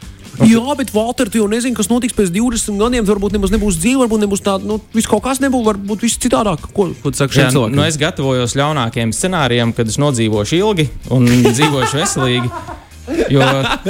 Jā, 0.49 0.75
bet 0.79 0.93
Valter, 0.95 1.29
tu 1.29 1.41
jau 1.43 1.47
nezini, 1.51 1.77
kas 1.77 1.91
notiks 1.91 2.17
pēc 2.17 2.31
20 2.33 2.81
gadiem. 2.81 3.07
Varbūt 3.09 3.37
nemaz 3.37 3.53
nebūs 3.53 3.79
dzīve, 3.81 4.05
varbūt 4.05 4.23
nebūs 4.25 4.45
tāda, 4.45 4.65
nu, 4.69 4.79
viss 4.95 5.11
kaut 5.11 5.25
kas 5.25 5.43
nebūs, 5.43 5.67
varbūt 5.67 6.05
viss 6.07 6.21
citādāk. 6.23 6.71
Ko, 6.73 6.91
ko 7.03 7.13
tu 7.13 7.21
saki 7.21 7.37
šiem 7.37 7.51
cilvēkiem? 7.53 7.77
Nu, 7.77 7.85
es 7.85 7.99
gatavojos 8.01 8.57
ļaunākiem 8.57 9.13
scenārijiem, 9.17 9.75
kad 9.77 9.91
es 9.91 9.99
nodzīvošu 10.01 10.61
ilgi 10.61 10.89
un 11.13 11.29
dzīvošu 11.57 12.01
veselīgi. 12.01 12.53
Jo 13.31 13.43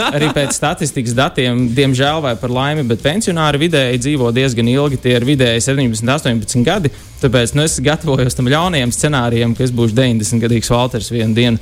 arī 0.07 0.31
pēc 0.33 0.55
statistikas 0.57 1.13
datiem, 1.17 1.67
diemžēl 1.77 2.23
vai 2.25 2.33
par 2.41 2.53
laimi, 2.55 2.87
bet 2.89 3.03
pensionāri 3.05 3.61
vidēji 3.61 4.01
dzīvo 4.07 4.31
diezgan 4.37 4.71
ilgi. 4.71 5.01
Tie 5.05 5.15
ir 5.19 5.27
vidēji 5.29 5.65
17, 5.67 6.09
18 6.09 6.65
gadi. 6.67 6.93
Tāpēc 7.21 7.55
nu, 7.57 7.67
es 7.69 7.77
gatavojos 7.85 8.39
tam 8.39 8.49
ļaunajam 8.51 8.95
scenārijam, 8.97 9.55
ka 9.57 9.67
es 9.67 9.75
būšu 9.77 9.99
90 9.99 10.41
gadīgs 10.47 10.73
Walters 10.73 11.13
vienu 11.13 11.37
dienu. 11.37 11.61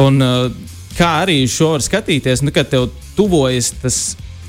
Un, 0.00 0.22
uh, 0.24 0.70
kā 1.00 1.12
arī 1.24 1.42
šo 1.48 1.74
var 1.74 1.84
skatīties, 1.84 2.44
nu, 2.44 2.52
kad 2.54 2.68
tev 2.70 2.90
tuvojas 3.16 3.72
tas 3.80 4.00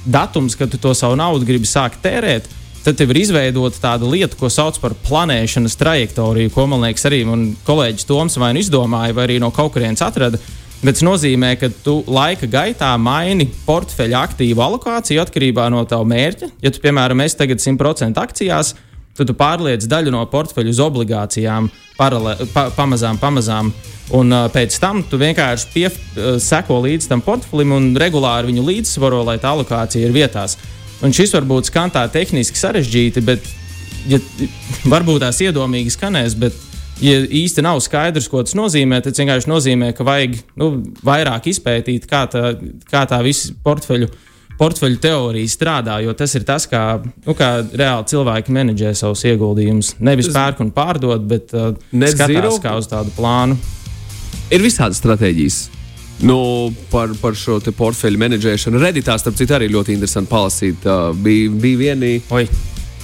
datums, 0.06 0.58
kad 0.60 0.72
tu 0.72 0.80
to 0.82 0.94
savu 0.98 1.16
naudu 1.20 1.48
gribi 1.48 1.70
sākt 1.70 2.02
tērēt. 2.04 2.50
Tad 2.82 2.98
tev 2.98 3.12
ir 3.14 3.20
izveidota 3.22 3.78
tāda 3.78 4.08
lieta, 4.10 4.36
ko 4.40 4.50
sauc 4.50 4.80
par 4.82 4.96
planēšanas 5.06 5.78
trajektoriju, 5.78 6.50
ko 6.54 6.66
man 6.72 6.82
liekas 6.88 7.06
arī 7.06 7.22
kolēģis 7.68 8.08
Toms 8.10 8.40
vai 8.42 8.56
nu 8.58 8.64
izdomāja, 8.64 9.14
vai 9.14 9.28
arī 9.28 9.38
no 9.42 9.52
kaut 9.54 9.76
kurienes 9.76 10.02
atrada. 10.02 10.42
Bet 10.82 10.98
tas 10.98 11.06
nozīmē, 11.06 11.54
ka 11.62 11.70
tu 11.86 12.00
laika 12.10 12.50
gaitā 12.50 12.90
maini 12.98 13.46
portfeļa 13.68 14.24
aktīvu 14.26 14.64
alokāciju 14.66 15.22
atkarībā 15.22 15.68
no 15.70 15.84
tava 15.86 16.08
mērķa. 16.10 16.50
Ja 16.66 16.72
tu, 16.74 16.82
piemēram, 16.82 17.22
esi 17.22 17.38
tagad 17.38 17.62
100% 17.62 18.18
akcijās, 18.18 18.74
tad 18.74 18.91
tu 19.28 19.36
pārliec 19.38 19.86
daļu 19.90 20.14
no 20.14 20.24
portfeļa 20.32 20.74
uz 20.74 20.82
obligācijām, 20.84 21.70
paralē, 21.98 22.36
pa, 22.54 22.70
pamazām, 22.76 23.20
pamazām. 23.22 23.72
Un 24.18 24.34
uh, 24.36 24.48
pēc 24.52 24.76
tam 24.82 25.04
tu 25.08 25.20
vienkārši 25.22 25.70
pie, 25.74 25.88
uh, 25.88 26.36
seko 26.42 26.82
līdzi 26.84 27.12
tam 27.12 27.24
portfelim 27.24 27.76
un 27.78 27.92
regulāri 28.00 28.52
viņu 28.52 28.66
līdzsvaro, 28.68 29.22
lai 29.28 29.38
tā 29.40 29.54
alokācija 29.56 30.08
ir 30.08 30.16
vietās. 30.16 30.58
Un 31.02 31.16
šis 31.16 31.34
varbūt 31.34 31.72
skan 31.72 31.94
tā 31.94 32.04
tehniski 32.12 32.60
sarežģīti, 32.60 33.24
bet 33.26 33.48
ja, 34.10 34.20
varbūt 34.92 35.24
tās 35.24 35.40
iedomīgi 35.46 35.94
skanēs, 35.94 36.36
bet 36.40 36.58
ja 37.02 37.22
īsti 37.26 37.64
nav 37.66 37.82
skaidrs, 37.84 38.30
ko 38.30 38.44
tas 38.46 38.56
nozīmē, 38.58 39.02
tad 39.04 39.18
vienkārši 39.18 39.50
nozīmē, 39.50 39.92
ka 39.98 40.06
vajag 40.08 40.38
nu, 40.62 40.72
vairāk 41.06 41.50
izpētīt, 41.52 42.06
kā 42.10 42.26
tā, 42.32 42.54
kā 42.92 43.06
tā 43.10 43.22
visa 43.26 43.56
portfeļu, 43.66 44.10
portfeļu 44.62 45.02
teorija 45.02 45.52
strādā. 45.52 45.98
Jo 46.06 46.16
tas 46.18 46.36
ir 46.38 46.46
tas, 46.48 46.68
kā, 46.70 47.02
nu, 47.26 47.36
kā 47.38 47.52
reāli 47.66 48.08
cilvēki 48.14 48.56
menedžē 48.56 48.94
savus 48.98 49.26
ieguldījumus. 49.28 49.96
Nevis 50.06 50.32
pērk 50.34 50.62
un 50.64 50.72
pārdod, 50.76 51.26
bet 51.28 51.54
uh, 51.58 51.74
skatās 52.14 52.62
kā 52.64 52.78
uz 52.80 52.90
tādu 52.92 53.14
plānu. 53.18 53.58
Ir 54.52 54.64
visādas 54.64 55.02
stratēģijas. 55.02 55.62
Nu, 56.28 56.38
par, 56.92 57.16
par 57.18 57.34
šo 57.38 57.58
portfeļu 57.74 58.20
menedžēšanu. 58.22 58.82
Redītā, 58.84 59.16
starp 59.18 59.40
citu, 59.40 59.58
arī 59.58 59.72
ļoti 59.74 59.96
interesanti 59.96 60.30
palasīt. 60.30 60.86
Uh, 60.86 61.10
bija, 61.18 61.50
bija 61.64 61.82
vieni. 61.88 62.20
Oi 62.30 62.46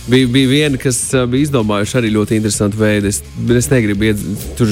bija, 0.08 0.28
bija 0.28 0.50
viena, 0.50 0.80
kas 0.82 1.00
uh, 1.13 1.26
bija 1.30 1.48
izdomājuši 1.48 1.98
arī 2.00 2.12
ļoti 2.15 2.38
interesantu 2.39 2.80
veidu. 2.80 3.12
Es, 3.12 3.22
es 3.58 3.70
negribu 3.72 4.08
iet 4.10 4.22
tur 4.60 4.72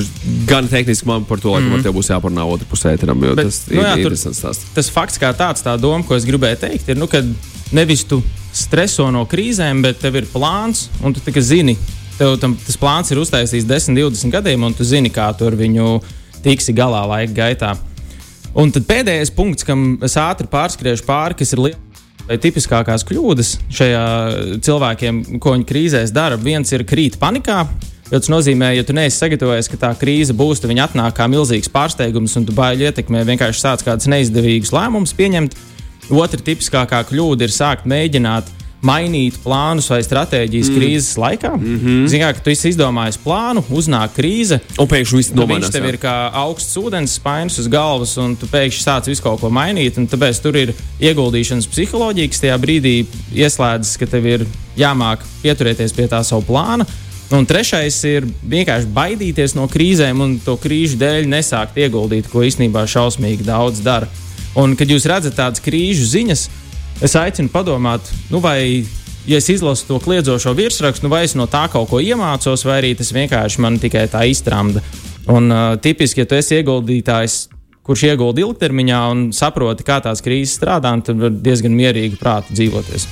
gan 0.49 0.67
tehniski, 0.71 1.07
man 1.09 1.25
par 1.27 1.41
to 1.43 1.53
mm 1.53 1.71
-hmm. 1.71 1.83
tev 1.83 1.95
būs 1.95 2.11
jāparunā 2.11 2.45
otrā 2.45 2.69
pusē, 2.71 2.95
tam, 2.99 3.23
jo 3.23 3.35
Bet, 3.35 3.45
tas 3.45 3.61
nu, 3.69 3.81
jā, 3.81 3.93
ir 3.93 4.03
interesants 4.03 4.39
stāsts. 4.39 4.65
Tas 4.73 4.89
fakts 4.89 5.19
kā 5.19 5.33
tāds, 5.33 5.63
tā 5.63 5.77
doma, 5.79 6.03
ko 6.03 6.15
es 6.15 6.25
gribēju 6.25 6.59
teikt, 6.59 6.89
ir, 6.89 6.97
nu, 6.97 7.07
ka 7.07 7.23
nevis 7.71 8.03
tu 8.03 8.23
streso 8.53 9.11
no 9.11 9.25
krīzēm, 9.25 9.81
bet 9.81 9.99
tev 9.99 10.15
ir 10.15 10.25
plāns 10.33 10.89
un 11.03 11.13
tu 11.13 11.19
tikai 11.19 11.41
zini. 11.41 11.77
Tev 12.17 12.37
tam, 12.39 12.57
tas 12.65 12.77
plāns 12.77 13.11
ir 13.11 13.17
uztaisīts 13.17 13.65
10, 13.65 13.95
20 13.95 14.31
gadiem, 14.31 14.63
un 14.63 14.73
tu 14.73 14.83
zini, 14.83 15.09
kā 15.09 15.37
tur 15.37 15.55
viņu 15.55 16.01
tiksi 16.43 16.73
galā 16.73 17.07
laika 17.07 17.33
gaitā. 17.33 17.77
Un 18.55 18.71
tad 18.71 18.85
pēdējais 18.87 19.33
punkts, 19.35 19.63
kam 19.63 19.97
es 20.01 20.15
ātri 20.15 20.47
pārskriešu 20.47 21.03
pāri, 21.03 21.35
kas 21.35 21.51
ir 21.51 21.59
liels 21.59 21.84
Vai 22.25 22.39
tipiskākās 22.41 23.03
kļūdas 23.05 23.51
šajā 23.69 24.05
cilvēkiem, 24.65 25.19
ko 25.41 25.53
viņi 25.53 25.67
krīzēs 25.69 26.13
dara, 26.15 26.39
viens 26.41 26.71
ir 26.73 26.81
krīt 26.87 27.19
panikā. 27.21 27.59
Jo 28.09 28.17
tas 28.21 28.29
nozīmē, 28.29 28.71
ja 28.73 28.85
tu 28.85 28.93
neesi 28.97 29.17
sagatavojies, 29.17 29.69
ka 29.69 29.79
tā 29.81 29.91
krīze 29.97 30.33
būs, 30.37 30.61
tad 30.61 30.71
viņa 30.71 30.87
atnāk 30.89 31.15
kā 31.17 31.25
milzīgs 31.29 31.69
pārsteigums, 31.73 32.35
un 32.37 32.45
tu 32.45 32.53
baigi 32.57 32.85
ietekmē 32.89 33.23
vienkārši 33.29 33.61
sāc 33.61 33.85
kādus 33.85 34.09
neizdevīgus 34.09 34.73
lēmumus 34.73 35.13
pieņemt. 35.17 35.57
Otra 36.13 36.41
tipiskākā 36.41 37.01
kļūda 37.09 37.47
ir 37.47 37.53
sākt 37.53 37.87
mēģināt 37.89 38.51
mainīt 38.85 39.37
plānus 39.43 39.87
vai 39.89 40.01
stratēģijas 40.05 40.69
mm. 40.69 40.75
krīzes 40.77 41.17
laikā. 41.19 41.51
Mm 41.55 41.77
-hmm. 41.77 42.07
Zinām, 42.11 42.33
ka 42.33 42.43
tu 42.43 42.49
esi 42.49 42.69
izdomājis 42.69 43.17
plānu, 43.23 43.63
uznāk 43.69 44.15
krīze, 44.17 44.59
un 44.77 44.87
pēkšņi 44.87 45.17
viss 45.17 45.33
nomainās. 45.33 45.69
Viņš 45.69 45.77
tev 45.77 45.87
ir 45.89 45.97
kā 46.01 46.15
augsts 46.33 46.77
ūdens 46.77 47.15
spainis 47.19 47.59
uz 47.59 47.67
galvas, 47.67 48.17
un 48.17 48.35
tu 48.35 48.49
pēkšņi 48.51 48.83
sāc 48.83 49.07
visu 49.07 49.23
kaut 49.23 49.39
ko 49.41 49.49
mainīt. 49.49 49.95
Tāpēc 49.95 50.41
tur 50.41 50.55
ir 50.55 50.73
ieguldīšanas 50.99 51.67
psiholoģija, 51.67 52.29
kas 52.29 52.43
tajā 52.43 52.57
brīdī 52.57 53.05
ieslēdzas, 53.33 53.97
ka 53.97 54.05
tev 54.05 54.25
ir 54.25 54.45
jāmāk 54.77 55.19
pieturēties 55.41 55.93
pie 55.93 56.07
tā 56.07 56.23
savu 56.23 56.45
plānu. 56.51 56.85
Un 57.33 57.45
trešais 57.45 58.03
ir 58.05 58.27
vienkārši 58.45 58.91
baidīties 58.93 59.55
no 59.57 59.65
krīzēm 59.71 60.19
un 60.21 60.35
to 60.45 60.53
krīžu 60.61 60.99
dēļ 61.01 61.25
nesākt 61.25 61.77
ieguldīt, 61.81 62.29
ko 62.29 62.43
īstenībā 62.45 62.85
šausmīgi 62.85 63.47
daudz 63.47 63.81
dara. 63.81 64.07
Un, 64.55 64.75
kad 64.79 64.87
jūs 64.87 65.07
redzat 65.09 65.35
tādas 65.35 65.63
krīžu 65.63 66.05
ziņas, 66.05 66.45
es 67.03 67.15
aicinu 67.19 67.51
padomāt, 67.51 68.07
nu, 68.31 68.39
vai, 68.43 68.85
ja 69.27 69.39
es 69.41 69.49
izlasu 69.51 69.87
to 69.89 69.99
kliedzošo 70.03 70.53
virsrakstu, 70.55 71.07
nu, 71.07 71.13
vai 71.13 71.25
es 71.27 71.35
no 71.35 71.49
tā 71.51 71.65
kaut 71.71 71.89
ko 71.91 71.99
iemācos, 72.03 72.65
vai 72.67 72.79
arī 72.81 72.95
tas 72.97 73.11
vienkārši 73.15 73.63
man 73.65 73.79
tikai 73.81 74.07
tā 74.11 74.25
iztramda. 74.29 74.83
Un 75.31 75.49
uh, 75.49 75.75
tipiski, 75.81 76.21
ja 76.21 76.29
tu 76.29 76.37
esi 76.37 76.59
ieguldītājs, 76.59 77.37
kurš 77.85 78.07
iegulda 78.09 78.41
ilgtermiņā 78.41 78.99
un 79.13 79.23
saproti, 79.35 79.85
kā 79.85 79.99
tās 80.05 80.21
krīzes 80.25 80.57
strādā, 80.59 80.93
tad 81.05 81.21
var 81.21 81.33
diezgan 81.33 81.73
mierīgi 81.77 82.19
prātu 82.21 82.57
dzīvoties. 82.57 83.07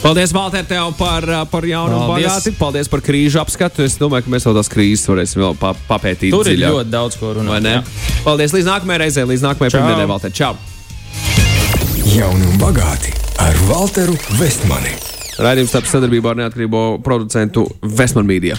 Paldies, 0.00 0.32
Valter, 0.32 0.64
tev 0.64 0.94
par, 0.96 1.26
par 1.52 1.66
jaunu 1.68 1.98
bagāti. 2.08 2.54
Paldies 2.56 2.88
par 2.88 3.02
krīžu 3.04 3.42
apskatu. 3.42 3.84
Es 3.84 3.98
domāju, 4.00 4.24
ka 4.24 4.32
mēs 4.32 4.48
vēl 4.48 4.56
tās 4.56 4.72
krīzes 4.72 5.04
varēsim 5.10 5.44
vēl 5.44 5.58
papētīt. 5.60 6.32
Tur 6.32 6.48
dziļāk. 6.48 6.56
ir 6.56 6.78
ļoti 6.78 6.94
daudz 6.94 7.20
ko 7.20 7.36
runāt. 7.36 7.94
Paldies, 8.24 8.56
līdz 8.56 8.72
nākamajai 8.72 9.04
reizei, 9.04 9.28
līdz 9.28 9.48
nākamajai 9.50 9.76
pirmdienai, 9.76 10.10
Valter. 10.14 10.32
Čau! 10.32 10.54
Jauni 12.10 12.42
un 12.42 12.56
bagāti 12.58 13.12
ar 13.38 13.54
Walteru 13.68 14.16
Vestmani. 14.34 14.90
Raidījums 15.38 15.70
starp 15.70 15.86
sadarbībā 15.86 16.32
ar 16.32 16.40
neatkarīgo 16.40 16.80
producentu 17.06 17.68
Vestmanu 17.86 18.26
Mīdiju. 18.32 18.56